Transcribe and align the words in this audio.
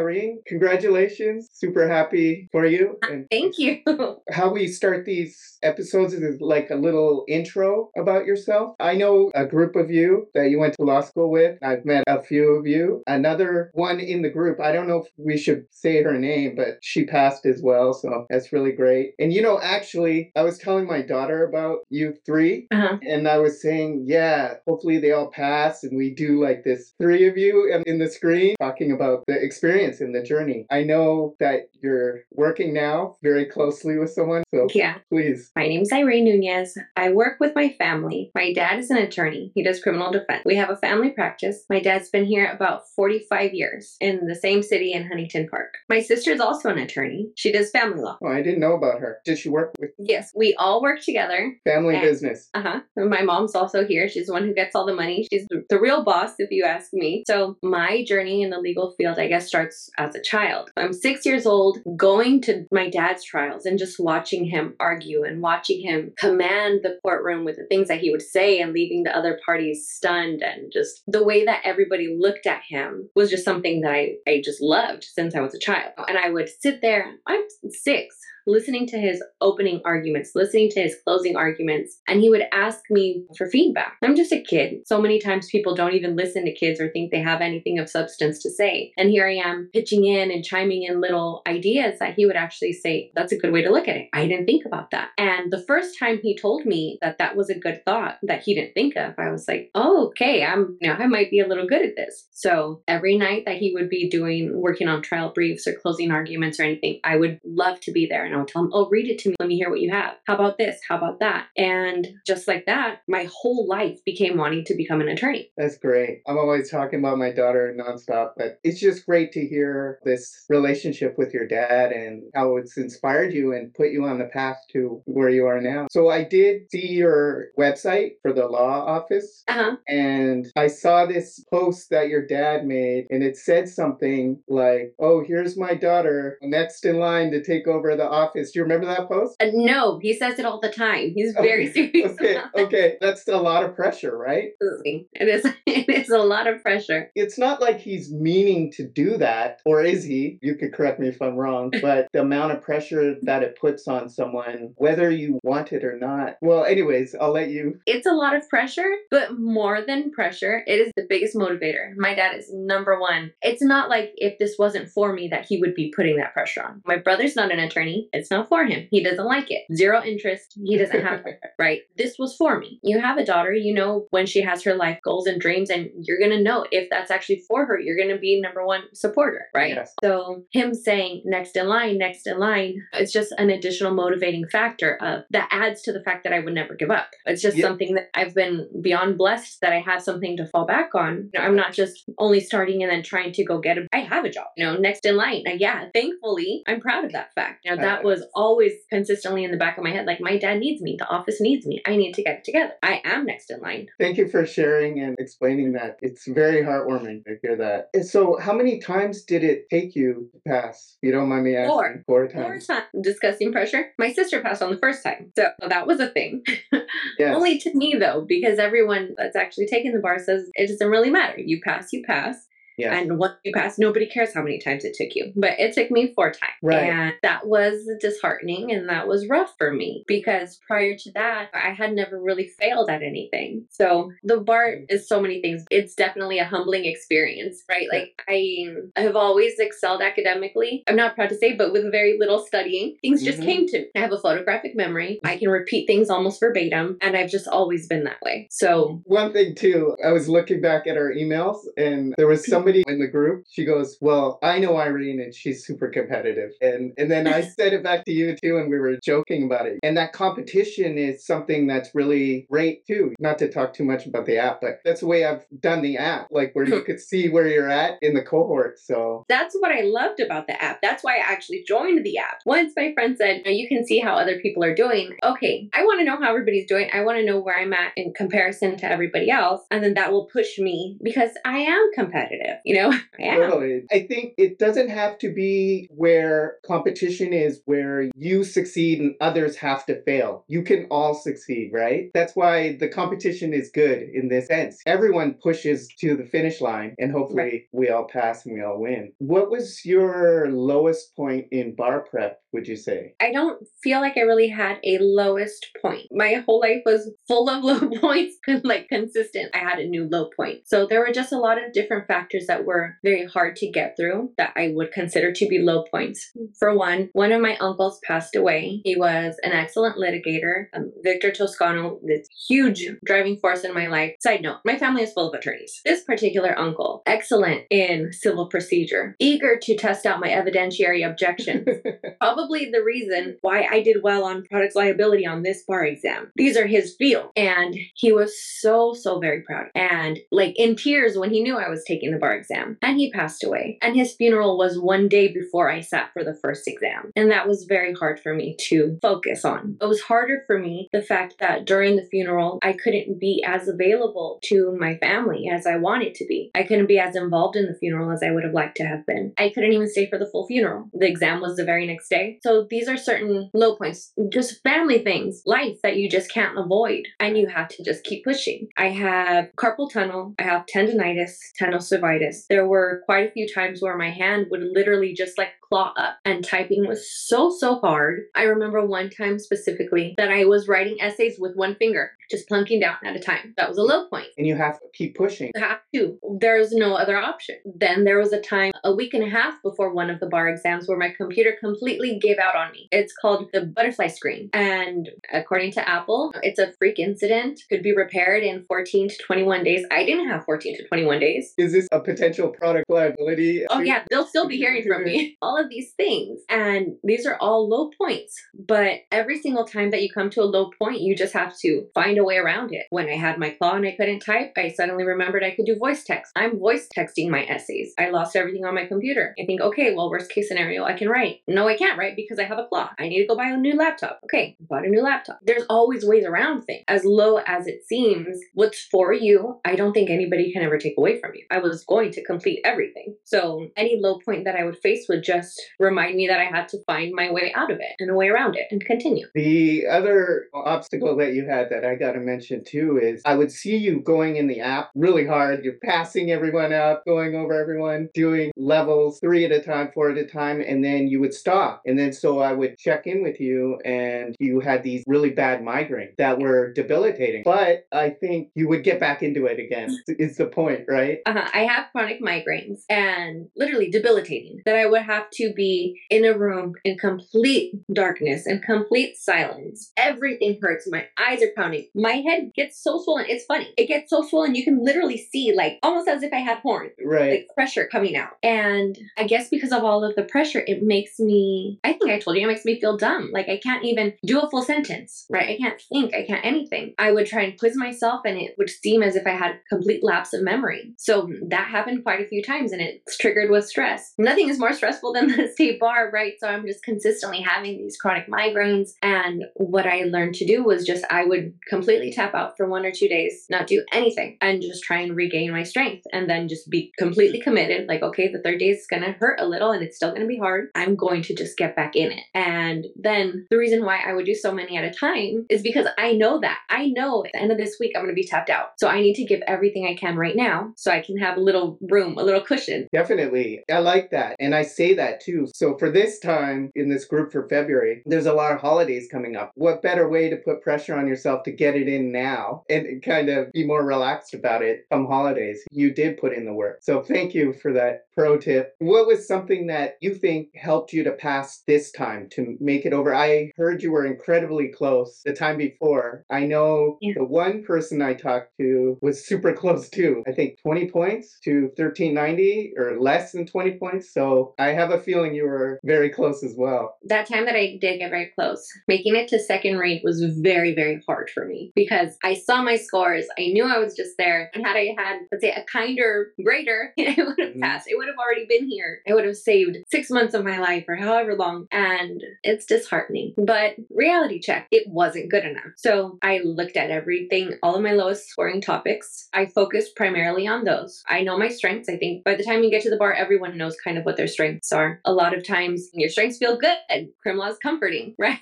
Irene, 0.00 0.40
congratulations. 0.46 1.48
Super 1.52 1.86
happy 1.86 2.48
for 2.52 2.64
you. 2.64 2.98
And 3.02 3.26
Thank 3.30 3.58
you. 3.58 3.80
how 4.30 4.50
we 4.50 4.66
start 4.66 5.04
these 5.04 5.58
episodes 5.62 6.14
is 6.14 6.40
like 6.40 6.70
a 6.70 6.74
little 6.74 7.24
intro 7.28 7.90
about 7.98 8.24
yourself. 8.24 8.74
I 8.80 8.94
know 8.94 9.30
a 9.34 9.44
group 9.44 9.76
of 9.76 9.90
you 9.90 10.28
that 10.32 10.48
you 10.48 10.58
went 10.58 10.74
to 10.74 10.84
law 10.84 11.02
school 11.02 11.30
with. 11.30 11.58
I've 11.62 11.84
met 11.84 12.04
a 12.06 12.22
few 12.22 12.54
of 12.54 12.66
you. 12.66 13.02
Another 13.06 13.70
one 13.74 14.00
in 14.00 14.22
the 14.22 14.30
group, 14.30 14.58
I 14.58 14.72
don't 14.72 14.88
know 14.88 15.02
if 15.02 15.08
we 15.18 15.36
should 15.36 15.66
say 15.70 16.02
her 16.02 16.18
name, 16.18 16.54
but 16.56 16.78
she 16.80 17.04
passed 17.04 17.44
as 17.44 17.60
well. 17.62 17.92
So 17.92 18.24
that's 18.30 18.54
really 18.54 18.72
great. 18.72 19.12
And 19.18 19.34
you 19.34 19.42
know, 19.42 19.60
actually, 19.60 20.32
I 20.34 20.42
was 20.42 20.56
telling 20.56 20.86
my 20.86 21.02
daughter 21.02 21.46
about 21.46 21.80
you 21.90 22.14
3 22.24 22.68
uh-huh. 22.70 22.98
and 23.06 23.28
I 23.28 23.36
was 23.36 23.60
saying, 23.60 24.04
yeah, 24.06 24.54
hopefully 24.66 24.98
they 24.98 25.12
all 25.12 25.30
pass 25.30 25.84
and 25.84 25.98
we 25.98 26.14
do 26.14 26.42
like 26.42 26.64
this 26.64 26.94
three 26.98 27.28
of 27.28 27.36
you 27.36 27.82
in 27.84 27.98
the 27.98 28.08
screen 28.08 28.56
talking 28.58 28.92
about 28.92 29.24
the 29.26 29.34
experience 29.34 29.89
and 29.98 30.14
the 30.14 30.22
journey. 30.22 30.66
I 30.70 30.84
know 30.84 31.34
that 31.40 31.70
you're 31.82 32.20
working 32.30 32.72
now 32.72 33.16
very 33.22 33.46
closely 33.46 33.98
with 33.98 34.12
someone. 34.12 34.44
So 34.54 34.68
yeah. 34.74 34.98
please. 35.08 35.50
My 35.56 35.66
name's 35.66 35.92
Irene 35.92 36.24
Nunez. 36.24 36.76
I 36.96 37.10
work 37.10 37.38
with 37.40 37.54
my 37.56 37.74
family. 37.78 38.30
My 38.34 38.52
dad 38.52 38.78
is 38.78 38.90
an 38.90 38.98
attorney. 38.98 39.50
He 39.54 39.64
does 39.64 39.82
criminal 39.82 40.12
defense. 40.12 40.42
We 40.44 40.56
have 40.56 40.70
a 40.70 40.76
family 40.76 41.10
practice. 41.10 41.64
My 41.68 41.80
dad's 41.80 42.10
been 42.10 42.24
here 42.24 42.46
about 42.46 42.82
45 42.94 43.54
years 43.54 43.96
in 44.00 44.26
the 44.26 44.34
same 44.34 44.62
city 44.62 44.92
in 44.92 45.08
Huntington 45.08 45.48
Park. 45.48 45.74
My 45.88 46.00
sister's 46.00 46.40
also 46.40 46.68
an 46.68 46.78
attorney. 46.78 47.30
She 47.36 47.50
does 47.50 47.70
family 47.70 48.02
law. 48.02 48.18
Oh, 48.22 48.28
I 48.28 48.42
didn't 48.42 48.60
know 48.60 48.74
about 48.74 49.00
her. 49.00 49.18
Did 49.24 49.38
she 49.38 49.48
work 49.48 49.74
with? 49.80 49.90
Yes, 49.98 50.30
we 50.34 50.54
all 50.54 50.82
work 50.82 51.00
together. 51.00 51.54
Family 51.64 51.94
and, 51.96 52.02
business. 52.02 52.48
Uh 52.54 52.62
huh. 52.62 52.80
My 52.96 53.22
mom's 53.22 53.54
also 53.54 53.86
here. 53.86 54.08
She's 54.08 54.26
the 54.26 54.32
one 54.32 54.46
who 54.46 54.54
gets 54.54 54.74
all 54.74 54.86
the 54.86 54.94
money. 54.94 55.26
She's 55.32 55.46
the 55.48 55.80
real 55.80 56.04
boss, 56.04 56.34
if 56.38 56.50
you 56.50 56.64
ask 56.64 56.90
me. 56.92 57.24
So 57.26 57.56
my 57.62 58.04
journey 58.04 58.42
in 58.42 58.50
the 58.50 58.58
legal 58.58 58.94
field, 58.96 59.18
I 59.18 59.28
guess, 59.28 59.46
starts 59.46 59.79
as 59.98 60.14
a 60.14 60.22
child. 60.22 60.70
I'm 60.76 60.92
six 60.92 61.24
years 61.24 61.46
old, 61.46 61.78
going 61.96 62.40
to 62.42 62.66
my 62.70 62.88
dad's 62.90 63.24
trials 63.24 63.66
and 63.66 63.78
just 63.78 63.98
watching 63.98 64.44
him 64.44 64.74
argue 64.80 65.24
and 65.24 65.42
watching 65.42 65.80
him 65.80 66.12
command 66.18 66.80
the 66.82 66.98
courtroom 67.02 67.44
with 67.44 67.56
the 67.56 67.66
things 67.66 67.88
that 67.88 68.00
he 68.00 68.10
would 68.10 68.22
say 68.22 68.60
and 68.60 68.72
leaving 68.72 69.02
the 69.02 69.16
other 69.16 69.38
parties 69.44 69.88
stunned 69.88 70.42
and 70.42 70.72
just 70.72 71.02
the 71.06 71.24
way 71.24 71.44
that 71.44 71.62
everybody 71.64 72.16
looked 72.18 72.46
at 72.46 72.62
him 72.68 73.08
was 73.14 73.30
just 73.30 73.44
something 73.44 73.80
that 73.82 73.92
I, 73.92 74.14
I 74.26 74.42
just 74.44 74.60
loved 74.60 75.04
since 75.04 75.34
I 75.34 75.40
was 75.40 75.54
a 75.54 75.58
child. 75.58 75.92
And 76.08 76.18
I 76.18 76.30
would 76.30 76.48
sit 76.60 76.80
there, 76.80 77.14
I'm 77.26 77.42
six, 77.70 78.16
listening 78.50 78.86
to 78.88 78.98
his 78.98 79.22
opening 79.40 79.80
arguments, 79.84 80.32
listening 80.34 80.70
to 80.70 80.82
his 80.82 80.96
closing 81.04 81.36
arguments, 81.36 82.00
and 82.08 82.20
he 82.20 82.30
would 82.30 82.44
ask 82.52 82.80
me 82.90 83.24
for 83.36 83.48
feedback. 83.48 83.96
I'm 84.02 84.16
just 84.16 84.32
a 84.32 84.42
kid. 84.42 84.86
So 84.86 85.00
many 85.00 85.18
times 85.18 85.48
people 85.48 85.74
don't 85.74 85.94
even 85.94 86.16
listen 86.16 86.44
to 86.44 86.54
kids 86.54 86.80
or 86.80 86.90
think 86.90 87.10
they 87.10 87.20
have 87.20 87.40
anything 87.40 87.78
of 87.78 87.88
substance 87.88 88.42
to 88.42 88.50
say. 88.50 88.92
And 88.96 89.10
here 89.10 89.26
I 89.26 89.34
am 89.34 89.70
pitching 89.72 90.04
in 90.04 90.30
and 90.30 90.44
chiming 90.44 90.84
in 90.84 91.00
little 91.00 91.42
ideas 91.46 91.98
that 92.00 92.14
he 92.14 92.26
would 92.26 92.36
actually 92.36 92.72
say, 92.72 93.10
That's 93.14 93.32
a 93.32 93.38
good 93.38 93.52
way 93.52 93.62
to 93.62 93.70
look 93.70 93.88
at 93.88 93.96
it. 93.96 94.08
I 94.12 94.26
didn't 94.26 94.46
think 94.46 94.66
about 94.66 94.90
that. 94.90 95.10
And 95.18 95.52
the 95.52 95.64
first 95.66 95.98
time 95.98 96.18
he 96.22 96.36
told 96.36 96.64
me 96.66 96.98
that 97.00 97.18
that 97.18 97.36
was 97.36 97.50
a 97.50 97.58
good 97.58 97.84
thought 97.84 98.18
that 98.22 98.42
he 98.42 98.54
didn't 98.54 98.74
think 98.74 98.96
of, 98.96 99.14
I 99.18 99.30
was 99.30 99.46
like, 99.48 99.70
Oh, 99.74 100.08
okay, 100.08 100.44
I'm 100.44 100.60
you 100.80 100.88
now 100.88 100.96
I 100.96 101.06
might 101.06 101.30
be 101.30 101.40
a 101.40 101.46
little 101.46 101.66
good 101.66 101.82
at 101.82 101.96
this. 101.96 102.28
So 102.32 102.82
every 102.88 103.16
night 103.16 103.44
that 103.46 103.58
he 103.58 103.72
would 103.74 103.88
be 103.88 104.08
doing 104.08 104.52
working 104.54 104.88
on 104.88 105.02
trial 105.02 105.32
briefs 105.34 105.66
or 105.66 105.74
closing 105.74 106.10
arguments 106.10 106.58
or 106.58 106.64
anything, 106.64 107.00
I 107.04 107.16
would 107.16 107.40
love 107.44 107.80
to 107.80 107.92
be 107.92 108.06
there 108.06 108.24
and 108.24 108.34
I 108.34 108.38
would 108.40 108.48
tell 108.48 108.64
him, 108.64 108.70
Oh, 108.72 108.88
read 108.88 109.08
it 109.08 109.18
to 109.20 109.30
me. 109.30 109.36
Let 109.38 109.48
me 109.48 109.56
hear 109.56 109.70
what 109.70 109.80
you 109.80 109.90
have. 109.90 110.14
How 110.26 110.34
about 110.34 110.58
this? 110.58 110.80
How 110.88 110.96
about 110.96 111.20
that? 111.20 111.46
And 111.56 112.06
just 112.26 112.48
like 112.48 112.66
that, 112.66 113.00
my 113.08 113.28
whole 113.32 113.66
life 113.68 113.98
became 114.04 114.36
wanting 114.36 114.64
to 114.66 114.74
become 114.74 115.00
an 115.00 115.08
attorney. 115.08 115.50
That's 115.56 115.78
great. 115.78 116.22
I'm 116.26 116.38
always 116.38 116.70
talking 116.70 116.98
about 116.98 117.18
my 117.18 117.30
daughter 117.30 117.74
nonstop, 117.78 118.32
but 118.36 118.58
it's 118.64 118.80
just 118.80 119.06
great 119.06 119.32
to 119.32 119.46
hear 119.46 119.98
this 120.04 120.44
relationship 120.48 121.16
with 121.18 121.34
your 121.34 121.46
dad 121.46 121.92
and 121.92 122.22
how 122.34 122.56
it's 122.56 122.76
inspired 122.76 123.32
you 123.32 123.52
and 123.52 123.74
put 123.74 123.90
you 123.90 124.04
on 124.04 124.18
the 124.18 124.26
path 124.26 124.56
to 124.72 125.02
where 125.06 125.28
you 125.28 125.46
are 125.46 125.60
now. 125.60 125.86
So 125.90 126.08
I 126.08 126.24
did 126.24 126.70
see 126.70 126.88
your 126.88 127.48
website 127.58 128.12
for 128.22 128.32
the 128.32 128.46
law 128.46 128.84
office, 128.86 129.42
uh-huh. 129.48 129.76
and 129.88 130.46
I 130.56 130.68
saw 130.68 131.06
this 131.06 131.44
post 131.50 131.90
that 131.90 132.08
your 132.08 132.26
dad 132.26 132.66
made, 132.66 133.06
and 133.10 133.22
it 133.22 133.36
said 133.36 133.68
something 133.68 134.40
like, 134.48 134.94
"Oh, 134.98 135.24
here's 135.24 135.58
my 135.58 135.74
daughter 135.74 136.38
next 136.42 136.84
in 136.84 136.98
line 136.98 137.30
to 137.32 137.42
take 137.42 137.66
over 137.66 137.96
the 137.96 138.08
office." 138.08 138.19
Do 138.34 138.42
you 138.54 138.62
remember 138.62 138.86
that 138.86 139.08
post? 139.08 139.36
Uh, 139.40 139.46
no, 139.52 139.98
he 140.00 140.14
says 140.14 140.38
it 140.38 140.44
all 140.44 140.60
the 140.60 140.70
time. 140.70 141.12
He's 141.14 141.32
very 141.34 141.68
okay. 141.70 141.72
serious. 141.92 142.12
Okay, 142.12 142.40
okay, 142.56 142.96
that's 143.00 143.26
a 143.28 143.36
lot 143.36 143.64
of 143.64 143.74
pressure, 143.74 144.16
right? 144.16 144.50
Absolutely, 144.60 145.08
it 145.12 145.28
is. 145.28 145.46
It 145.66 145.88
is 145.88 146.10
a 146.10 146.18
lot 146.18 146.48
of 146.48 146.62
pressure. 146.62 147.10
It's 147.14 147.38
not 147.38 147.60
like 147.60 147.78
he's 147.78 148.12
meaning 148.12 148.72
to 148.72 148.86
do 148.86 149.16
that, 149.18 149.60
or 149.64 149.82
is 149.82 150.04
he? 150.04 150.38
You 150.42 150.56
could 150.56 150.74
correct 150.74 150.98
me 150.98 151.08
if 151.08 151.22
I'm 151.22 151.36
wrong, 151.36 151.70
but 151.82 152.08
the 152.12 152.20
amount 152.20 152.52
of 152.52 152.60
pressure 152.60 153.14
that 153.22 153.42
it 153.42 153.58
puts 153.58 153.86
on 153.86 154.08
someone, 154.08 154.74
whether 154.76 155.10
you 155.10 155.38
want 155.42 155.72
it 155.72 155.84
or 155.84 155.96
not. 155.96 156.36
Well, 156.40 156.64
anyways, 156.64 157.14
I'll 157.20 157.32
let 157.32 157.50
you. 157.50 157.78
It's 157.86 158.06
a 158.06 158.12
lot 158.12 158.34
of 158.34 158.48
pressure, 158.48 158.90
but 159.10 159.38
more 159.38 159.80
than 159.80 160.10
pressure, 160.10 160.62
it 160.66 160.74
is 160.74 160.92
the 160.96 161.06
biggest 161.08 161.36
motivator. 161.36 161.92
My 161.96 162.14
dad 162.14 162.36
is 162.36 162.50
number 162.52 163.00
one. 163.00 163.32
It's 163.42 163.62
not 163.62 163.88
like 163.88 164.12
if 164.16 164.38
this 164.38 164.56
wasn't 164.58 164.88
for 164.88 165.12
me 165.12 165.28
that 165.28 165.46
he 165.46 165.58
would 165.58 165.74
be 165.74 165.92
putting 165.94 166.16
that 166.16 166.32
pressure 166.32 166.62
on. 166.62 166.82
My 166.84 166.96
brother's 166.96 167.36
not 167.36 167.52
an 167.52 167.60
attorney. 167.60 168.08
It's 168.12 168.30
not 168.30 168.48
for 168.48 168.64
him. 168.64 168.88
He 168.90 169.02
doesn't 169.02 169.24
like 169.24 169.50
it. 169.50 169.62
Zero 169.74 170.02
interest. 170.02 170.58
He 170.62 170.76
doesn't 170.76 171.02
have 171.02 171.24
it, 171.26 171.40
right? 171.58 171.80
This 171.96 172.16
was 172.18 172.36
for 172.36 172.58
me. 172.58 172.80
You 172.82 173.00
have 173.00 173.18
a 173.18 173.24
daughter, 173.24 173.52
you 173.52 173.74
know 173.74 174.06
when 174.10 174.26
she 174.26 174.40
has 174.42 174.62
her 174.64 174.74
life 174.74 174.98
goals 175.04 175.26
and 175.26 175.40
dreams, 175.40 175.70
and 175.70 175.90
you're 175.94 176.18
going 176.18 176.30
to 176.30 176.42
know 176.42 176.66
if 176.70 176.88
that's 176.90 177.10
actually 177.10 177.42
for 177.48 177.66
her. 177.66 177.78
You're 177.78 177.96
going 177.96 178.14
to 178.14 178.18
be 178.18 178.40
number 178.40 178.64
one 178.64 178.82
supporter, 178.94 179.46
right? 179.54 179.74
Yes. 179.74 179.92
So 180.02 180.44
him 180.52 180.74
saying 180.74 181.22
next 181.24 181.56
in 181.56 181.68
line, 181.68 181.98
next 181.98 182.26
in 182.26 182.38
line, 182.38 182.82
it's 182.92 183.12
just 183.12 183.32
an 183.38 183.50
additional 183.50 183.94
motivating 183.94 184.46
factor 184.48 184.96
of 184.96 185.24
that 185.30 185.48
adds 185.50 185.82
to 185.82 185.92
the 185.92 186.02
fact 186.02 186.24
that 186.24 186.32
I 186.32 186.40
would 186.40 186.54
never 186.54 186.74
give 186.74 186.90
up. 186.90 187.10
It's 187.26 187.42
just 187.42 187.56
yep. 187.56 187.66
something 187.66 187.94
that 187.94 188.10
I've 188.14 188.34
been 188.34 188.68
beyond 188.82 189.18
blessed 189.18 189.60
that 189.60 189.72
I 189.72 189.80
have 189.80 190.02
something 190.02 190.36
to 190.36 190.46
fall 190.46 190.66
back 190.66 190.94
on. 190.94 191.30
You 191.32 191.40
know, 191.40 191.46
I'm 191.46 191.56
not 191.56 191.72
just 191.72 192.04
only 192.18 192.40
starting 192.40 192.82
and 192.82 192.90
then 192.90 193.02
trying 193.02 193.32
to 193.32 193.44
go 193.44 193.58
get 193.58 193.78
a. 193.78 193.86
I 193.92 193.98
have 193.98 194.24
a 194.24 194.30
job. 194.30 194.46
You 194.56 194.66
know, 194.66 194.76
next 194.76 195.04
in 195.06 195.16
line. 195.16 195.42
Now, 195.44 195.52
yeah, 195.52 195.86
thankfully, 195.94 196.62
I'm 196.66 196.80
proud 196.80 197.04
of 197.04 197.12
that 197.12 197.34
fact. 197.34 197.64
You 197.64 197.74
know, 197.74 197.82
that 197.82 197.99
was 198.04 198.24
always 198.34 198.72
consistently 198.90 199.44
in 199.44 199.50
the 199.50 199.56
back 199.56 199.78
of 199.78 199.84
my 199.84 199.90
head. 199.90 200.06
Like 200.06 200.20
my 200.20 200.36
dad 200.38 200.58
needs 200.58 200.82
me. 200.82 200.96
The 200.98 201.08
office 201.08 201.40
needs 201.40 201.66
me. 201.66 201.82
I 201.86 201.96
need 201.96 202.14
to 202.14 202.22
get 202.22 202.38
it 202.38 202.44
together. 202.44 202.72
I 202.82 203.00
am 203.04 203.24
next 203.26 203.50
in 203.50 203.60
line. 203.60 203.88
Thank 203.98 204.18
you 204.18 204.28
for 204.28 204.46
sharing 204.46 205.00
and 205.00 205.16
explaining 205.18 205.72
that. 205.72 205.98
It's 206.02 206.26
very 206.26 206.62
heartwarming 206.62 207.24
to 207.24 207.36
hear 207.42 207.56
that. 207.56 207.88
And 207.94 208.06
so, 208.06 208.38
how 208.38 208.52
many 208.52 208.80
times 208.80 209.24
did 209.24 209.44
it 209.44 209.68
take 209.70 209.94
you 209.94 210.30
to 210.32 210.40
pass? 210.46 210.96
You 211.02 211.12
don't 211.12 211.28
mind 211.28 211.44
me 211.44 211.56
asking. 211.56 211.70
Four. 211.70 212.04
Four 212.06 212.28
times. 212.28 212.66
Four 212.66 212.76
times. 212.76 212.88
Discussing 213.02 213.52
pressure. 213.52 213.92
My 213.98 214.12
sister 214.12 214.40
passed 214.40 214.62
on 214.62 214.70
the 214.70 214.78
first 214.78 215.02
time, 215.02 215.32
so 215.36 215.50
that 215.66 215.86
was 215.86 216.00
a 216.00 216.08
thing. 216.08 216.42
yes. 217.18 217.34
Only 217.34 217.58
to 217.58 217.74
me 217.74 217.96
though, 217.98 218.24
because 218.26 218.58
everyone 218.58 219.14
that's 219.16 219.36
actually 219.36 219.66
taken 219.66 219.92
the 219.92 220.00
bar 220.00 220.18
says 220.18 220.48
it 220.54 220.68
doesn't 220.68 220.88
really 220.88 221.10
matter. 221.10 221.38
You 221.38 221.60
pass, 221.64 221.92
you 221.92 222.02
pass. 222.06 222.46
Yeah. 222.80 222.96
And 222.96 223.18
once 223.18 223.34
you 223.44 223.52
pass, 223.52 223.78
nobody 223.78 224.06
cares 224.06 224.34
how 224.34 224.42
many 224.42 224.58
times 224.58 224.84
it 224.84 224.94
took 224.94 225.14
you. 225.14 225.32
But 225.36 225.58
it 225.58 225.74
took 225.74 225.90
me 225.90 226.12
four 226.14 226.30
times. 226.30 226.52
Right. 226.62 226.84
And 226.84 227.14
that 227.22 227.46
was 227.46 227.88
disheartening 228.00 228.72
and 228.72 228.88
that 228.88 229.06
was 229.06 229.28
rough 229.28 229.54
for 229.58 229.72
me 229.72 230.04
because 230.06 230.58
prior 230.66 230.96
to 230.96 231.12
that, 231.12 231.50
I 231.54 231.70
had 231.70 231.92
never 231.92 232.20
really 232.20 232.46
failed 232.46 232.90
at 232.90 233.02
anything. 233.02 233.66
So 233.70 234.12
the 234.24 234.38
bar 234.38 234.66
mm. 234.66 234.86
is 234.88 235.08
so 235.08 235.20
many 235.20 235.40
things. 235.40 235.64
It's 235.70 235.94
definitely 235.94 236.38
a 236.38 236.44
humbling 236.44 236.84
experience, 236.84 237.62
right? 237.68 237.88
Like 237.92 238.22
I 238.28 238.66
have 238.96 239.16
always 239.16 239.58
excelled 239.58 240.02
academically. 240.02 240.82
I'm 240.88 240.96
not 240.96 241.14
proud 241.14 241.28
to 241.30 241.36
say, 241.36 241.54
but 241.54 241.72
with 241.72 241.90
very 241.90 242.18
little 242.18 242.44
studying, 242.44 242.96
things 243.02 243.22
just 243.22 243.38
mm-hmm. 243.38 243.48
came 243.48 243.66
to 243.68 243.78
me. 243.80 243.86
I 243.96 244.00
have 244.00 244.12
a 244.12 244.18
photographic 244.18 244.76
memory. 244.76 245.20
I 245.24 245.36
can 245.36 245.48
repeat 245.48 245.86
things 245.86 246.10
almost 246.10 246.40
verbatim, 246.40 246.98
and 247.00 247.16
I've 247.16 247.30
just 247.30 247.48
always 247.48 247.86
been 247.86 248.04
that 248.04 248.20
way. 248.22 248.48
So 248.50 249.00
one 249.04 249.32
thing 249.32 249.54
too, 249.54 249.96
I 250.04 250.12
was 250.12 250.28
looking 250.28 250.60
back 250.60 250.86
at 250.86 250.96
our 250.96 251.12
emails 251.12 251.58
and 251.76 252.14
there 252.16 252.26
was 252.26 252.46
somebody 252.46 252.69
somebody 252.70 252.92
in 252.92 253.00
the 253.00 253.10
group, 253.10 253.44
she 253.50 253.64
goes, 253.64 253.96
"Well, 254.00 254.38
I 254.42 254.58
know 254.58 254.76
Irene, 254.76 255.20
and 255.20 255.34
she's 255.34 255.66
super 255.66 255.88
competitive." 255.88 256.52
And 256.60 256.92
and 256.98 257.10
then 257.10 257.26
I 257.26 257.40
said 257.58 257.72
it 257.72 257.82
back 257.82 258.04
to 258.04 258.12
you 258.12 258.36
too, 258.42 258.58
and 258.58 258.70
we 258.70 258.78
were 258.78 258.96
joking 259.02 259.44
about 259.44 259.66
it. 259.66 259.78
And 259.82 259.96
that 259.96 260.12
competition 260.12 260.98
is 260.98 261.24
something 261.24 261.66
that's 261.66 261.94
really 261.94 262.46
great 262.50 262.86
too. 262.86 263.14
Not 263.18 263.38
to 263.38 263.50
talk 263.50 263.74
too 263.74 263.84
much 263.84 264.06
about 264.06 264.26
the 264.26 264.38
app, 264.38 264.60
but 264.60 264.80
that's 264.84 265.00
the 265.00 265.06
way 265.06 265.24
I've 265.24 265.44
done 265.60 265.82
the 265.82 265.96
app, 265.96 266.28
like 266.30 266.52
where 266.54 266.66
you 266.66 266.82
could 266.86 267.00
see 267.00 267.28
where 267.28 267.48
you're 267.48 267.70
at 267.70 267.98
in 268.02 268.14
the 268.14 268.22
cohort. 268.22 268.78
So 268.78 269.24
that's 269.28 269.54
what 269.58 269.72
I 269.72 269.82
loved 269.82 270.20
about 270.20 270.46
the 270.46 270.62
app. 270.62 270.80
That's 270.82 271.02
why 271.02 271.16
I 271.16 271.32
actually 271.32 271.64
joined 271.66 272.04
the 272.04 272.18
app. 272.18 272.40
Once 272.46 272.72
my 272.76 272.92
friend 272.94 273.16
said, 273.16 273.42
"You 273.46 273.68
can 273.68 273.84
see 273.84 273.98
how 273.98 274.14
other 274.14 274.38
people 274.38 274.64
are 274.64 274.74
doing." 274.74 275.16
Okay, 275.22 275.68
I 275.72 275.84
want 275.84 276.00
to 276.00 276.04
know 276.04 276.16
how 276.16 276.30
everybody's 276.30 276.66
doing. 276.66 276.88
I 276.92 277.02
want 277.02 277.18
to 277.18 277.24
know 277.24 277.40
where 277.40 277.58
I'm 277.58 277.72
at 277.72 277.92
in 277.96 278.12
comparison 278.12 278.76
to 278.78 278.90
everybody 278.90 279.30
else, 279.30 279.62
and 279.70 279.82
then 279.82 279.94
that 279.94 280.12
will 280.12 280.26
push 280.26 280.58
me 280.58 280.98
because 281.02 281.30
I 281.44 281.58
am 281.58 281.90
competitive. 281.94 282.59
you 282.64 282.74
know? 282.76 282.92
Yeah. 283.18 283.36
Totally. 283.36 283.82
I 283.92 284.06
think 284.06 284.32
it 284.38 284.58
doesn't 284.58 284.88
have 284.88 285.18
to 285.18 285.32
be 285.32 285.88
where 285.90 286.56
competition 286.66 287.34
is 287.34 287.60
where 287.66 288.08
you 288.16 288.44
succeed 288.44 288.98
and 289.00 289.14
others 289.20 289.56
have 289.56 289.84
to 289.86 290.02
fail. 290.04 290.44
You 290.48 290.62
can 290.62 290.86
all 290.90 291.14
succeed, 291.14 291.70
right? 291.74 292.10
That's 292.14 292.34
why 292.34 292.76
the 292.80 292.88
competition 292.88 293.52
is 293.52 293.70
good 293.74 294.02
in 294.14 294.28
this 294.28 294.46
sense. 294.46 294.78
Everyone 294.86 295.34
pushes 295.34 295.88
to 296.00 296.16
the 296.16 296.24
finish 296.24 296.60
line 296.62 296.94
and 296.98 297.12
hopefully 297.12 297.40
Right. 297.40 297.62
we 297.72 297.90
all 297.90 298.04
pass 298.04 298.46
and 298.46 298.54
we 298.54 298.62
all 298.62 298.80
win. 298.80 299.12
What 299.18 299.50
was 299.50 299.84
your 299.84 300.50
lowest 300.50 301.14
point 301.14 301.46
in 301.50 301.74
bar 301.74 302.00
prep, 302.00 302.40
would 302.52 302.66
you 302.66 302.76
say? 302.76 303.14
I 303.20 303.32
don't 303.32 303.66
feel 303.82 304.00
like 304.00 304.16
I 304.16 304.22
really 304.22 304.48
had 304.48 304.78
a 304.84 304.98
lowest 304.98 305.68
point. 305.80 306.06
My 306.10 306.42
whole 306.46 306.60
life 306.60 306.82
was 306.84 307.10
full 307.28 307.48
of 307.48 307.64
low 307.64 307.90
points, 308.00 308.36
like 308.64 308.88
consistent. 308.88 309.54
I 309.54 309.58
had 309.58 309.78
a 309.78 309.86
new 309.86 310.08
low 310.10 310.30
point. 310.36 310.60
So 310.66 310.86
there 310.86 311.00
were 311.00 311.12
just 311.12 311.32
a 311.32 311.38
lot 311.38 311.62
of 311.62 311.72
different 311.72 312.06
factors 312.06 312.46
that 312.48 312.64
were 312.64 312.96
very 313.04 313.26
hard 313.26 313.56
to 313.56 313.70
get 313.70 313.94
through 313.96 314.32
that 314.36 314.52
I 314.56 314.72
would 314.74 314.92
consider 314.92 315.32
to 315.32 315.48
be 315.48 315.58
low 315.58 315.84
points. 315.90 316.32
For 316.58 316.76
one, 316.76 317.08
one 317.12 317.32
of 317.32 317.40
my 317.40 317.56
uncles 317.58 318.00
passed 318.04 318.34
away. 318.36 318.80
He 318.84 318.96
was 318.96 319.36
an 319.42 319.52
excellent 319.52 319.96
litigator. 319.96 320.66
Um, 320.74 320.92
Victor 321.02 321.30
Toscano, 321.30 322.00
this 322.02 322.26
huge 322.48 322.88
driving 323.04 323.38
force 323.38 323.64
in 323.64 323.74
my 323.74 323.86
life. 323.86 324.14
Side 324.20 324.42
note, 324.42 324.58
my 324.64 324.76
family 324.76 325.02
is 325.02 325.12
full 325.12 325.28
of 325.28 325.34
attorneys. 325.34 325.80
This 325.84 326.04
particular 326.04 326.58
uncle, 326.58 327.02
excellent 327.06 327.64
in 327.70 328.12
civil 328.12 328.48
procedure, 328.48 329.14
eager 329.18 329.58
to 329.62 329.76
test 329.76 330.06
out 330.06 330.20
my 330.20 330.28
evidentiary 330.28 331.08
objections 331.08 331.66
probably 332.20 332.39
the 332.48 332.82
reason 332.84 333.36
why 333.40 333.66
I 333.70 333.82
did 333.82 334.02
well 334.02 334.24
on 334.24 334.44
products 334.44 334.74
liability 334.74 335.26
on 335.26 335.42
this 335.42 335.62
bar 335.66 335.84
exam. 335.84 336.32
These 336.36 336.56
are 336.56 336.66
his 336.66 336.94
field. 336.96 337.30
And 337.36 337.76
he 337.94 338.12
was 338.12 338.40
so, 338.42 338.94
so 338.94 339.18
very 339.18 339.42
proud 339.42 339.66
and 339.74 340.18
like 340.30 340.54
in 340.56 340.76
tears 340.76 341.16
when 341.16 341.30
he 341.30 341.42
knew 341.42 341.56
I 341.56 341.68
was 341.68 341.84
taking 341.86 342.12
the 342.12 342.18
bar 342.18 342.34
exam. 342.34 342.78
And 342.82 342.98
he 342.98 343.10
passed 343.10 343.44
away. 343.44 343.78
And 343.82 343.96
his 343.96 344.14
funeral 344.14 344.56
was 344.56 344.78
one 344.78 345.08
day 345.08 345.32
before 345.32 345.70
I 345.70 345.80
sat 345.80 346.12
for 346.12 346.24
the 346.24 346.34
first 346.34 346.66
exam. 346.66 347.12
And 347.16 347.30
that 347.30 347.48
was 347.48 347.64
very 347.64 347.92
hard 347.94 348.20
for 348.20 348.34
me 348.34 348.56
to 348.68 348.98
focus 349.02 349.44
on. 349.44 349.76
It 349.80 349.86
was 349.86 350.00
harder 350.02 350.42
for 350.46 350.58
me 350.58 350.88
the 350.92 351.02
fact 351.02 351.36
that 351.40 351.64
during 351.66 351.96
the 351.96 352.06
funeral, 352.10 352.58
I 352.62 352.72
couldn't 352.72 353.18
be 353.18 353.44
as 353.46 353.68
available 353.68 354.40
to 354.44 354.76
my 354.78 354.96
family 354.96 355.48
as 355.48 355.66
I 355.66 355.76
wanted 355.76 356.14
to 356.16 356.26
be. 356.26 356.50
I 356.54 356.62
couldn't 356.62 356.86
be 356.86 356.98
as 356.98 357.16
involved 357.16 357.56
in 357.56 357.66
the 357.66 357.78
funeral 357.78 358.10
as 358.10 358.22
I 358.22 358.30
would 358.30 358.44
have 358.44 358.54
liked 358.54 358.76
to 358.78 358.86
have 358.86 359.06
been. 359.06 359.32
I 359.38 359.50
couldn't 359.50 359.72
even 359.72 359.88
stay 359.88 360.08
for 360.08 360.18
the 360.18 360.26
full 360.26 360.46
funeral. 360.46 360.88
The 360.92 361.08
exam 361.08 361.40
was 361.40 361.56
the 361.56 361.64
very 361.64 361.86
next 361.86 362.08
day. 362.08 362.29
So 362.42 362.66
these 362.68 362.88
are 362.88 362.96
certain 362.96 363.50
low 363.54 363.76
points, 363.76 364.12
just 364.32 364.62
family 364.62 364.98
things, 364.98 365.42
life 365.46 365.76
that 365.82 365.96
you 365.96 366.08
just 366.08 366.32
can't 366.32 366.58
avoid. 366.58 367.04
And 367.18 367.36
you 367.36 367.48
have 367.48 367.68
to 367.68 367.84
just 367.84 368.04
keep 368.04 368.24
pushing. 368.24 368.68
I 368.76 368.88
have 368.88 369.50
carpal 369.56 369.90
tunnel, 369.92 370.34
I 370.38 370.42
have 370.42 370.66
tendonitis, 370.66 371.36
tenosynovitis. 371.60 372.46
There 372.48 372.66
were 372.66 373.02
quite 373.06 373.28
a 373.28 373.32
few 373.32 373.48
times 373.52 373.80
where 373.80 373.96
my 373.96 374.10
hand 374.10 374.46
would 374.50 374.62
literally 374.62 375.14
just 375.14 375.38
like 375.38 375.50
claw 375.70 375.92
up 375.96 376.18
and 376.24 376.44
typing 376.44 376.86
was 376.86 377.08
so 377.10 377.50
so 377.50 377.78
hard. 377.80 378.22
I 378.34 378.42
remember 378.42 378.84
one 378.84 379.10
time 379.10 379.38
specifically 379.38 380.14
that 380.16 380.30
I 380.30 380.44
was 380.44 380.68
writing 380.68 380.96
essays 381.00 381.36
with 381.38 381.52
one 381.54 381.76
finger, 381.76 382.12
just 382.30 382.48
plunking 382.48 382.80
down 382.80 382.96
at 383.04 383.16
a 383.16 383.20
time. 383.20 383.54
That 383.56 383.68
was 383.68 383.78
a 383.78 383.82
low 383.82 384.08
point. 384.08 384.26
and 384.36 384.46
you 384.46 384.56
have 384.56 384.80
to 384.80 384.86
keep 384.94 385.16
pushing. 385.16 385.52
have 385.56 385.80
to. 385.94 386.18
There's 386.40 386.72
no 386.72 386.94
other 386.94 387.16
option. 387.16 387.56
Then 387.64 388.04
there 388.04 388.18
was 388.18 388.32
a 388.32 388.40
time, 388.40 388.72
a 388.84 388.94
week 388.94 389.14
and 389.14 389.24
a 389.24 389.28
half 389.30 389.62
before 389.62 389.92
one 389.92 390.10
of 390.10 390.20
the 390.20 390.26
bar 390.26 390.48
exams, 390.48 390.88
where 390.88 390.98
my 390.98 391.10
computer 391.16 391.56
completely 391.60 392.18
gave 392.18 392.38
out 392.38 392.56
on 392.56 392.72
me. 392.72 392.88
It's 392.90 393.12
called 393.12 393.50
the 393.52 393.62
butterfly 393.66 394.08
screen. 394.08 394.50
And 394.52 395.08
according 395.32 395.72
to 395.72 395.88
Apple, 395.88 396.32
it's 396.42 396.58
a 396.58 396.72
freak 396.78 396.98
incident, 396.98 397.60
could 397.68 397.82
be 397.82 397.94
repaired 397.94 398.42
in 398.42 398.64
14 398.66 399.08
to 399.08 399.16
21 399.18 399.64
days. 399.64 399.84
I 399.90 400.04
didn't 400.04 400.28
have 400.28 400.44
14 400.44 400.76
to 400.78 400.86
21 400.88 401.20
days. 401.20 401.54
Is 401.58 401.72
this 401.72 401.88
a 401.92 402.00
potential 402.00 402.48
product 402.48 402.86
liability? 402.88 403.64
Oh, 403.68 403.80
yeah, 403.80 404.04
they'll 404.10 404.26
still 404.26 404.48
be 404.48 404.56
hearing 404.56 404.84
from 404.86 405.04
me. 405.04 405.36
All 405.42 405.59
of 405.60 405.68
these 405.68 405.92
things. 405.92 406.40
And 406.48 406.96
these 407.04 407.26
are 407.26 407.36
all 407.40 407.68
low 407.68 407.90
points. 407.96 408.34
But 408.54 409.00
every 409.12 409.40
single 409.40 409.64
time 409.64 409.90
that 409.90 410.02
you 410.02 410.10
come 410.10 410.30
to 410.30 410.42
a 410.42 410.44
low 410.44 410.70
point, 410.78 411.00
you 411.00 411.14
just 411.14 411.34
have 411.34 411.56
to 411.58 411.86
find 411.94 412.18
a 412.18 412.24
way 412.24 412.36
around 412.36 412.72
it. 412.72 412.86
When 412.90 413.08
I 413.08 413.16
had 413.16 413.38
my 413.38 413.50
claw 413.50 413.74
and 413.74 413.86
I 413.86 413.94
couldn't 413.96 414.20
type, 414.20 414.52
I 414.56 414.68
suddenly 414.68 415.04
remembered 415.04 415.44
I 415.44 415.54
could 415.54 415.66
do 415.66 415.76
voice 415.76 416.04
text. 416.04 416.32
I'm 416.36 416.58
voice 416.58 416.88
texting 416.96 417.28
my 417.28 417.44
essays. 417.44 417.94
I 417.98 418.10
lost 418.10 418.36
everything 418.36 418.64
on 418.64 418.74
my 418.74 418.86
computer. 418.86 419.34
I 419.40 419.46
think, 419.46 419.60
okay, 419.60 419.94
well, 419.94 420.10
worst 420.10 420.30
case 420.30 420.48
scenario, 420.48 420.84
I 420.84 420.94
can 420.94 421.08
write. 421.08 421.40
No, 421.46 421.68
I 421.68 421.76
can't 421.76 421.98
write 421.98 422.16
because 422.16 422.38
I 422.38 422.44
have 422.44 422.58
a 422.58 422.66
claw. 422.66 422.90
I 422.98 423.08
need 423.08 423.20
to 423.20 423.26
go 423.26 423.36
buy 423.36 423.48
a 423.48 423.56
new 423.56 423.76
laptop. 423.76 424.20
Okay, 424.24 424.56
bought 424.60 424.86
a 424.86 424.88
new 424.88 425.02
laptop. 425.02 425.40
There's 425.42 425.64
always 425.68 426.04
ways 426.04 426.24
around 426.24 426.62
things. 426.62 426.84
As 426.88 427.04
low 427.04 427.38
as 427.46 427.66
it 427.66 427.84
seems, 427.86 428.38
what's 428.54 428.86
for 428.90 429.12
you, 429.12 429.60
I 429.64 429.76
don't 429.76 429.92
think 429.92 430.10
anybody 430.10 430.52
can 430.52 430.62
ever 430.62 430.78
take 430.78 430.94
away 430.96 431.20
from 431.20 431.32
you. 431.34 431.44
I 431.50 431.58
was 431.58 431.84
going 431.84 432.12
to 432.12 432.24
complete 432.24 432.60
everything. 432.64 433.16
So 433.24 433.68
any 433.76 433.98
low 434.00 434.18
point 434.24 434.44
that 434.44 434.56
I 434.56 434.64
would 434.64 434.78
face 434.78 435.06
would 435.08 435.22
just 435.22 435.49
remind 435.78 436.16
me 436.16 436.26
that 436.28 436.40
I 436.40 436.44
had 436.44 436.68
to 436.68 436.78
find 436.84 437.12
my 437.14 437.30
way 437.30 437.52
out 437.54 437.70
of 437.70 437.78
it 437.80 437.94
and 437.98 438.10
a 438.10 438.14
way 438.14 438.28
around 438.28 438.56
it 438.56 438.66
and 438.70 438.84
continue. 438.84 439.26
The 439.34 439.86
other 439.86 440.46
obstacle 440.54 441.16
that 441.16 441.34
you 441.34 441.46
had 441.46 441.70
that 441.70 441.84
I 441.84 441.94
got 441.94 442.12
to 442.12 442.20
mention 442.20 442.64
too 442.64 442.98
is 443.02 443.22
I 443.24 443.36
would 443.36 443.52
see 443.52 443.76
you 443.76 444.00
going 444.00 444.36
in 444.36 444.46
the 444.46 444.60
app 444.60 444.90
really 444.94 445.26
hard. 445.26 445.64
You're 445.64 445.74
passing 445.82 446.30
everyone 446.30 446.72
up, 446.72 447.04
going 447.06 447.34
over 447.34 447.54
everyone, 447.54 448.08
doing 448.14 448.50
levels 448.56 449.18
three 449.20 449.44
at 449.44 449.52
a 449.52 449.60
time, 449.60 449.90
four 449.94 450.10
at 450.10 450.18
a 450.18 450.26
time, 450.26 450.60
and 450.60 450.84
then 450.84 451.08
you 451.08 451.20
would 451.20 451.34
stop. 451.34 451.82
And 451.86 451.98
then 451.98 452.12
so 452.12 452.40
I 452.40 452.52
would 452.52 452.78
check 452.78 453.06
in 453.06 453.22
with 453.22 453.40
you, 453.40 453.78
and 453.84 454.34
you 454.38 454.60
had 454.60 454.82
these 454.82 455.04
really 455.06 455.30
bad 455.30 455.60
migraines 455.62 456.16
that 456.18 456.38
were 456.38 456.72
debilitating. 456.72 457.42
But 457.44 457.86
I 457.92 458.10
think 458.10 458.50
you 458.54 458.68
would 458.68 458.84
get 458.84 459.00
back 459.00 459.22
into 459.22 459.46
it 459.46 459.58
again, 459.58 459.96
is 460.08 460.36
the 460.36 460.46
point, 460.46 460.84
right? 460.88 461.18
Uh-huh. 461.26 461.48
I 461.52 461.60
have 461.60 461.86
chronic 461.92 462.20
migraines 462.20 462.82
and 462.88 463.48
literally 463.56 463.90
debilitating 463.90 464.60
that 464.66 464.76
I 464.76 464.86
would 464.86 465.02
have 465.02 465.30
to 465.30 465.39
be 465.54 466.00
in 466.10 466.24
a 466.24 466.36
room 466.36 466.74
in 466.84 466.98
complete 466.98 467.74
darkness 467.92 468.46
and 468.46 468.62
complete 468.62 469.16
silence. 469.16 469.92
Everything 469.96 470.58
hurts. 470.60 470.88
My 470.90 471.06
eyes 471.18 471.42
are 471.42 471.52
pounding. 471.56 471.88
My 471.94 472.12
head 472.12 472.52
gets 472.54 472.82
so 472.82 473.00
swollen. 473.02 473.26
It's 473.28 473.44
funny. 473.44 473.68
It 473.76 473.86
gets 473.86 474.10
so 474.10 474.22
swollen 474.22 474.54
you 474.54 474.64
can 474.64 474.84
literally 474.84 475.16
see 475.16 475.52
like 475.54 475.78
almost 475.82 476.08
as 476.08 476.22
if 476.22 476.32
I 476.32 476.38
had 476.38 476.58
horn. 476.58 476.90
Right. 477.04 477.30
Like 477.30 477.48
pressure 477.54 477.88
coming 477.90 478.16
out. 478.16 478.30
And 478.42 478.98
I 479.16 479.24
guess 479.24 479.48
because 479.48 479.72
of 479.72 479.84
all 479.84 480.04
of 480.04 480.14
the 480.16 480.22
pressure, 480.22 480.62
it 480.66 480.82
makes 480.82 481.18
me, 481.18 481.78
I 481.84 481.92
think 481.92 482.10
I 482.10 482.18
told 482.18 482.36
you, 482.36 482.44
it 482.44 482.52
makes 482.52 482.64
me 482.64 482.80
feel 482.80 482.96
dumb. 482.96 483.30
Like 483.32 483.48
I 483.48 483.58
can't 483.58 483.84
even 483.84 484.14
do 484.24 484.40
a 484.40 484.50
full 484.50 484.62
sentence, 484.62 485.26
right? 485.30 485.48
I 485.48 485.56
can't 485.56 485.80
think, 485.80 486.14
I 486.14 486.24
can't 486.26 486.44
anything. 486.44 486.94
I 486.98 487.12
would 487.12 487.26
try 487.26 487.42
and 487.42 487.58
quiz 487.58 487.76
myself 487.76 488.22
and 488.24 488.38
it 488.38 488.54
would 488.58 488.70
seem 488.70 489.02
as 489.02 489.16
if 489.16 489.26
I 489.26 489.30
had 489.30 489.60
complete 489.68 490.02
lapse 490.02 490.32
of 490.32 490.42
memory. 490.42 490.92
So 490.98 491.28
that 491.48 491.68
happened 491.68 492.02
quite 492.02 492.20
a 492.20 492.28
few 492.28 492.42
times 492.42 492.72
and 492.72 492.80
it's 492.80 493.16
triggered 493.16 493.50
with 493.50 493.66
stress. 493.66 494.14
Nothing 494.18 494.48
is 494.48 494.58
more 494.58 494.72
stressful 494.72 495.12
than 495.12 495.29
the 495.36 495.48
state 495.52 495.80
bar, 495.80 496.10
right? 496.12 496.34
So 496.38 496.48
I'm 496.48 496.66
just 496.66 496.82
consistently 496.82 497.40
having 497.40 497.78
these 497.78 497.96
chronic 497.96 498.28
migraines. 498.28 498.90
And 499.02 499.44
what 499.54 499.86
I 499.86 500.04
learned 500.04 500.34
to 500.36 500.46
do 500.46 500.64
was 500.64 500.86
just 500.86 501.04
I 501.10 501.24
would 501.24 501.54
completely 501.68 502.12
tap 502.12 502.34
out 502.34 502.56
for 502.56 502.68
one 502.68 502.84
or 502.84 502.92
two 502.92 503.08
days, 503.08 503.46
not 503.50 503.66
do 503.66 503.84
anything, 503.92 504.38
and 504.40 504.62
just 504.62 504.82
try 504.82 505.00
and 505.00 505.16
regain 505.16 505.52
my 505.52 505.62
strength 505.62 506.04
and 506.12 506.28
then 506.28 506.48
just 506.48 506.70
be 506.70 506.92
completely 506.98 507.40
committed. 507.40 507.88
Like, 507.88 508.02
okay, 508.02 508.28
the 508.28 508.40
third 508.40 508.58
day 508.58 508.70
is 508.70 508.86
gonna 508.88 509.12
hurt 509.12 509.40
a 509.40 509.46
little 509.46 509.72
and 509.72 509.82
it's 509.82 509.96
still 509.96 510.12
gonna 510.12 510.26
be 510.26 510.38
hard. 510.38 510.70
I'm 510.74 510.96
going 510.96 511.22
to 511.22 511.34
just 511.34 511.56
get 511.56 511.76
back 511.76 511.96
in 511.96 512.12
it. 512.12 512.24
And 512.34 512.86
then 512.96 513.46
the 513.50 513.58
reason 513.58 513.84
why 513.84 514.00
I 514.06 514.14
would 514.14 514.26
do 514.26 514.34
so 514.34 514.52
many 514.52 514.76
at 514.76 514.84
a 514.84 514.90
time 514.90 515.46
is 515.50 515.62
because 515.62 515.86
I 515.98 516.12
know 516.12 516.40
that. 516.40 516.58
I 516.68 516.88
know 516.88 517.24
at 517.24 517.32
the 517.32 517.40
end 517.40 517.52
of 517.52 517.58
this 517.58 517.76
week 517.78 517.92
I'm 517.96 518.02
gonna 518.02 518.14
be 518.14 518.26
tapped 518.26 518.50
out. 518.50 518.72
So 518.78 518.88
I 518.88 519.00
need 519.00 519.14
to 519.14 519.24
give 519.24 519.42
everything 519.46 519.86
I 519.86 519.94
can 519.94 520.16
right 520.16 520.36
now 520.36 520.72
so 520.76 520.90
I 520.90 521.00
can 521.00 521.16
have 521.18 521.36
a 521.36 521.40
little 521.40 521.78
room, 521.82 522.18
a 522.18 522.22
little 522.22 522.40
cushion. 522.40 522.88
Definitely. 522.92 523.62
I 523.70 523.78
like 523.78 524.10
that. 524.10 524.36
And 524.38 524.54
I 524.54 524.62
say 524.62 524.94
that 524.94 525.19
too. 525.20 525.46
So 525.54 525.76
for 525.78 525.90
this 525.90 526.18
time 526.18 526.70
in 526.74 526.88
this 526.88 527.04
group 527.04 527.32
for 527.32 527.48
February, 527.48 528.02
there's 528.06 528.26
a 528.26 528.32
lot 528.32 528.52
of 528.52 528.60
holidays 528.60 529.08
coming 529.10 529.36
up. 529.36 529.52
What 529.54 529.82
better 529.82 530.08
way 530.08 530.28
to 530.30 530.36
put 530.36 530.62
pressure 530.62 530.94
on 530.94 531.06
yourself 531.06 531.42
to 531.44 531.52
get 531.52 531.76
it 531.76 531.88
in 531.88 532.12
now 532.12 532.64
and 532.68 533.02
kind 533.02 533.28
of 533.28 533.52
be 533.52 533.66
more 533.66 533.84
relaxed 533.84 534.34
about 534.34 534.62
it 534.62 534.84
come 534.90 535.06
holidays? 535.06 535.62
You 535.70 535.92
did 535.92 536.18
put 536.18 536.32
in 536.32 536.44
the 536.44 536.52
work. 536.54 536.78
So 536.82 537.02
thank 537.02 537.34
you 537.34 537.52
for 537.52 537.72
that 537.72 538.04
pro 538.16 538.36
tip. 538.38 538.74
What 538.78 539.06
was 539.06 539.26
something 539.26 539.66
that 539.68 539.94
you 540.00 540.14
think 540.14 540.48
helped 540.54 540.92
you 540.92 541.04
to 541.04 541.12
pass 541.12 541.62
this 541.66 541.90
time 541.92 542.28
to 542.32 542.56
make 542.60 542.84
it 542.86 542.92
over? 542.92 543.14
I 543.14 543.50
heard 543.56 543.82
you 543.82 543.92
were 543.92 544.06
incredibly 544.06 544.68
close 544.68 545.20
the 545.24 545.32
time 545.32 545.56
before. 545.56 546.24
I 546.30 546.44
know 546.46 546.98
Yeah. 547.00 547.14
the 547.16 547.24
one 547.24 547.62
person 547.62 548.02
I 548.02 548.14
talked 548.14 548.56
to 548.58 548.98
was 549.02 549.26
super 549.26 549.52
close 549.60 549.88
too. 549.88 550.22
I 550.26 550.32
think 550.32 550.60
20 550.62 550.90
points 550.90 551.38
to 551.44 551.70
1390 551.76 552.74
or 552.76 553.00
less 553.00 553.32
than 553.32 553.46
20 553.46 553.72
points. 553.78 554.12
So 554.12 554.54
I 554.58 554.68
have 554.68 554.90
a 554.90 554.99
feeling 555.00 555.34
you 555.34 555.44
were 555.44 555.80
very 555.84 556.10
close 556.10 556.42
as 556.42 556.54
well. 556.56 556.96
That 557.04 557.26
time 557.26 557.44
that 557.46 557.56
I 557.56 557.78
did 557.80 557.98
get 557.98 558.10
very 558.10 558.30
close, 558.34 558.66
making 558.88 559.16
it 559.16 559.28
to 559.28 559.38
second 559.38 559.78
read 559.78 560.02
was 560.04 560.22
very, 560.38 560.74
very 560.74 561.02
hard 561.06 561.30
for 561.30 561.44
me 561.46 561.72
because 561.74 562.16
I 562.22 562.34
saw 562.34 562.62
my 562.62 562.76
scores. 562.76 563.26
I 563.38 563.46
knew 563.48 563.64
I 563.64 563.78
was 563.78 563.94
just 563.94 564.16
there. 564.18 564.50
And 564.54 564.64
had 564.66 564.76
I 564.76 564.94
had, 564.98 565.20
let's 565.32 565.42
say, 565.42 565.50
a 565.52 565.64
kinder 565.64 566.32
grader, 566.42 566.92
it 566.96 567.16
would 567.26 567.38
have 567.38 567.54
Mhm. 567.54 567.60
passed. 567.60 567.88
It 567.90 567.96
would 567.96 568.06
have 568.08 568.16
already 568.18 568.46
been 568.46 568.68
here. 568.68 569.00
It 569.06 569.14
would 569.14 569.24
have 569.24 569.36
saved 569.36 569.78
six 569.90 570.10
months 570.10 570.34
of 570.34 570.44
my 570.44 570.58
life 570.58 570.84
or 570.88 570.96
however 570.96 571.34
long. 571.34 571.66
And 571.72 572.22
it's 572.42 572.66
disheartening. 572.66 573.34
But 573.36 573.74
reality 573.90 574.40
check, 574.40 574.66
it 574.70 574.84
wasn't 574.88 575.30
good 575.30 575.44
enough. 575.44 575.72
So 575.76 576.18
I 576.22 576.40
looked 576.44 576.76
at 576.76 576.90
everything, 576.90 577.54
all 577.62 577.76
of 577.76 577.82
my 577.82 577.92
lowest 577.92 578.28
scoring 578.28 578.60
topics. 578.60 579.28
I 579.32 579.46
focused 579.46 579.96
primarily 579.96 580.46
on 580.46 580.64
those. 580.64 581.02
I 581.08 581.22
know 581.22 581.38
my 581.38 581.48
strengths. 581.48 581.88
I 581.88 581.96
think 581.96 582.24
by 582.24 582.34
the 582.34 582.44
time 582.44 582.62
you 582.62 582.70
get 582.70 582.82
to 582.82 582.90
the 582.90 582.96
bar, 582.96 583.12
everyone 583.12 583.56
knows 583.56 583.76
kind 583.82 583.98
of 583.98 584.04
what 584.04 584.16
their 584.16 584.26
strengths 584.26 584.72
are. 584.72 584.89
A 585.04 585.12
lot 585.12 585.36
of 585.36 585.46
times 585.46 585.88
your 585.94 586.08
strengths 586.08 586.38
feel 586.38 586.58
good 586.58 586.76
crim 587.22 587.36
law 587.36 587.48
is 587.48 587.58
comforting, 587.58 588.14
right? 588.18 588.40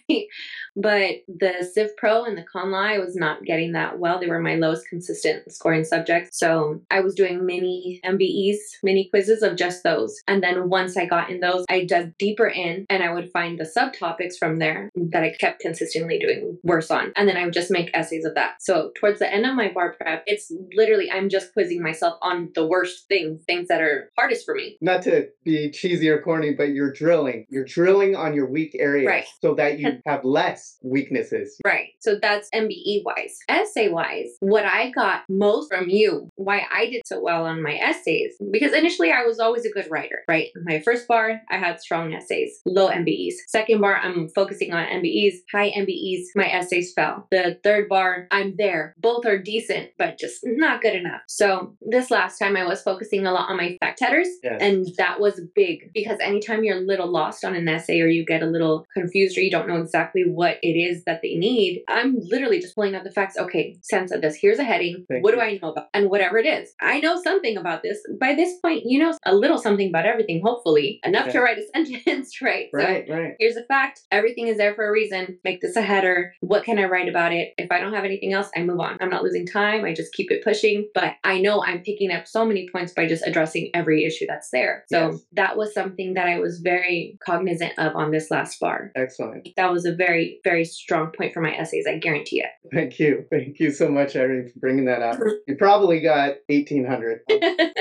But 0.76 1.22
the 1.28 1.68
Civ 1.72 1.96
Pro 1.96 2.24
and 2.24 2.36
the 2.36 2.44
Con 2.44 2.70
Law, 2.70 2.82
I 2.82 2.98
was 2.98 3.16
not 3.16 3.44
getting 3.44 3.72
that 3.72 3.98
well. 3.98 4.20
They 4.20 4.28
were 4.28 4.40
my 4.40 4.54
lowest 4.54 4.88
consistent 4.88 5.52
scoring 5.52 5.84
subjects. 5.84 6.38
So 6.38 6.80
I 6.90 7.00
was 7.00 7.14
doing 7.14 7.44
mini 7.44 8.00
MBEs, 8.04 8.56
mini 8.82 9.08
quizzes 9.10 9.42
of 9.42 9.56
just 9.56 9.82
those. 9.82 10.20
And 10.28 10.42
then 10.42 10.68
once 10.68 10.96
I 10.96 11.06
got 11.06 11.30
in 11.30 11.40
those, 11.40 11.64
I 11.68 11.84
dug 11.84 12.12
deeper 12.18 12.46
in 12.46 12.86
and 12.88 13.02
I 13.02 13.12
would 13.12 13.30
find 13.32 13.58
the 13.58 13.64
subtopics 13.64 14.38
from 14.38 14.58
there 14.58 14.90
that 14.94 15.22
I 15.22 15.34
kept 15.38 15.60
consistently 15.60 16.18
doing 16.18 16.58
worse 16.62 16.90
on. 16.90 17.12
And 17.16 17.28
then 17.28 17.36
I 17.36 17.44
would 17.44 17.54
just 17.54 17.70
make 17.70 17.90
essays 17.94 18.24
of 18.24 18.34
that. 18.34 18.62
So 18.62 18.92
towards 18.96 19.18
the 19.18 19.32
end 19.32 19.46
of 19.46 19.54
my 19.54 19.72
bar 19.72 19.94
prep, 19.94 20.22
it's 20.26 20.52
literally 20.74 21.10
I'm 21.10 21.28
just 21.28 21.52
quizzing 21.52 21.82
myself 21.82 22.18
on 22.22 22.50
the 22.54 22.66
worst 22.66 23.08
things, 23.08 23.42
things 23.44 23.68
that 23.68 23.80
are 23.80 24.10
hardest 24.16 24.44
for 24.44 24.54
me. 24.54 24.78
Not 24.80 25.02
to 25.02 25.28
be 25.44 25.70
cheesy 25.70 26.08
or 26.08 26.22
corny, 26.22 26.38
but 26.57 26.68
you're 26.71 26.92
drilling. 26.92 27.47
You're 27.50 27.64
drilling 27.64 28.14
on 28.16 28.35
your 28.35 28.47
weak 28.50 28.76
areas 28.78 29.07
Right. 29.09 29.25
so 29.42 29.54
that 29.54 29.78
you 29.78 29.99
have 30.07 30.25
less 30.25 30.78
weaknesses. 30.83 31.57
Right. 31.64 31.88
So 32.00 32.18
that's 32.21 32.49
MBE 32.54 33.02
wise. 33.04 33.38
Essay 33.49 33.88
wise, 33.88 34.28
what 34.40 34.64
I 34.64 34.90
got 34.90 35.23
most 35.28 35.68
from 35.73 35.88
you, 35.88 36.28
why 36.37 36.62
I 36.73 36.87
did 36.90 37.02
so 37.07 37.21
well 37.21 37.45
on 37.47 37.62
my 37.62 37.75
essays, 37.75 38.35
because 38.50 38.73
initially 38.73 39.11
I 39.12 39.23
was 39.25 39.38
always 39.38 39.64
a 39.64 39.71
good 39.71 39.87
writer, 39.90 40.21
right? 40.28 40.49
My 40.64 40.80
first 40.80 41.07
bar, 41.09 41.40
I 41.50 41.57
had 41.59 41.80
strong 41.80 42.12
essays, 42.14 42.61
low 42.66 42.88
MBEs. 42.88 43.35
Second 43.49 43.80
bar, 43.80 43.97
I'm 43.97 44.28
focusing 44.35 44.73
on 44.73 44.87
MBEs, 44.87 45.35
high 45.52 45.71
MBEs, 45.71 46.25
my 46.37 46.49
essays 46.49 46.92
fell. 46.95 47.26
The 47.30 47.59
third 47.64 47.88
bar, 47.88 48.26
I'm 48.30 48.54
there. 48.57 48.95
Both 48.99 49.26
are 49.26 49.38
decent, 49.38 49.90
but 49.99 50.18
just 50.18 50.40
not 50.45 50.83
good 50.83 50.95
enough. 50.95 51.21
So 51.28 51.76
this 51.83 52.11
last 52.11 52.38
time 52.38 52.57
I 52.57 52.64
was 52.66 52.83
focusing 52.83 53.26
a 53.26 53.33
lot 53.33 53.50
on 53.50 53.57
my 53.57 53.76
fact 53.80 54.00
headers, 54.00 54.28
Yes. 54.42 54.59
and 54.61 54.87
that 54.99 55.21
was 55.21 55.40
big 55.54 55.90
because 55.95 56.18
anytime 56.28 56.64
you're 56.64 56.76
a 56.78 56.80
little 56.80 57.11
lost 57.11 57.44
on 57.44 57.54
an 57.54 57.68
essay 57.68 58.00
or 58.00 58.06
you 58.06 58.25
get 58.25 58.42
a 58.42 58.47
little 58.47 58.87
confused 58.94 59.37
or 59.37 59.40
you 59.40 59.50
don't 59.50 59.68
know 59.68 59.76
exactly 59.80 60.23
what 60.26 60.58
it 60.62 60.76
is 60.78 61.04
that 61.04 61.20
they 61.23 61.35
need, 61.37 61.82
I'm 61.88 62.16
literally 62.20 62.61
just 62.61 62.75
pulling 62.75 62.94
out 62.94 63.04
the 63.04 63.11
facts. 63.11 63.37
Okay, 63.37 63.76
sense 63.82 64.11
of 64.12 64.20
this. 64.20 64.37
Here's 64.37 64.58
a 64.58 64.64
heading. 64.64 65.04
Thank 65.08 65.25
what 65.25 65.35
you. 65.35 65.40
do 65.40 65.42
I 65.47 65.58
know 65.61 65.73
about? 65.73 65.88
And 65.94 66.11
whatever 66.11 66.38
it 66.38 66.47
is, 66.47 66.70
I 66.80 67.00
know 67.00 67.20
something 67.23 67.56
about 67.56 67.82
this. 67.82 67.99
By 68.20 68.35
this 68.35 68.58
point, 68.61 68.82
you 68.87 68.99
know 68.99 69.14
a 69.25 69.35
little 69.35 69.58
something 69.58 69.88
about 69.88 70.06
everything, 70.06 70.40
hopefully, 70.44 71.00
enough 71.04 71.30
to 71.32 71.40
write 71.40 71.58
a 71.58 71.62
sentence, 71.75 72.40
right? 72.42 72.68
So 72.73 72.78
right, 72.78 73.04
right. 73.08 73.32
Here's 73.38 73.56
a 73.56 73.64
fact. 73.64 74.00
Everything 74.11 74.49
is 74.49 74.56
there 74.58 74.75
for 74.75 74.87
a 74.88 74.92
reason. 74.92 75.38
Make 75.44 75.61
this 75.61 75.76
a 75.76 75.82
header. 75.82 76.32
What 76.40 76.64
can 76.64 76.78
I 76.78 76.85
write 76.85 77.08
about 77.08 77.32
it? 77.32 77.54
If 77.58 77.70
I 77.73 77.80
don't 77.80 77.94
have 77.94 78.04
anything 78.04 78.32
else, 78.32 78.49
I 78.56 78.62
move 78.62 78.80
on. 78.80 78.97
I'm 79.00 79.11
not 79.11 79.23
losing 79.23 79.47
time. 79.47 79.85
I 79.85 79.94
just 79.94 80.12
keep 80.12 80.30
it 80.30 80.44
pushing. 80.44 80.88
But 80.94 81.14
I 81.25 81.40
know 81.40 81.62
I'm 81.62 81.80
picking 81.82 82.11
up 82.11 82.26
so 82.26 82.44
many 82.44 82.68
points 82.70 82.92
by 82.92 83.06
just 83.06 83.26
addressing 83.26 83.70
every 83.75 84.04
issue 84.04 84.26
that's 84.28 84.50
there. 84.50 84.85
So 84.90 85.11
Yes. 85.12 85.20
that 85.32 85.56
was 85.56 85.73
something 85.75 86.14
that 86.18 86.26
I 86.26 86.40
was 86.40 86.58
very 86.58 87.16
cognizant 87.25 87.75
of 87.78 87.94
on 87.94 88.10
this 88.10 88.28
last 88.28 88.58
bar. 88.58 88.90
Excellent. 88.96 89.50
That 89.56 89.70
was 89.70 89.84
a 89.84 89.94
very, 89.94 90.40
very 90.42 90.64
strong 90.64 91.12
point 91.16 91.32
for 91.32 91.40
my 91.40 91.54
essays. 91.54 91.87
I 91.88 91.98
guarantee 91.98 92.40
it. 92.40 92.50
Thank 92.75 92.98
you. 92.98 93.25
Thank 93.30 93.60
you 93.60 93.70
so 93.70 93.88
much, 93.88 94.16
Irene, 94.16 94.50
for 94.52 94.58
bringing 94.58 94.87
that 94.87 95.00
up. 95.00 95.20
You 95.46 95.54
probably 95.56 96.00
got 96.00 96.34
1800, 96.48 97.20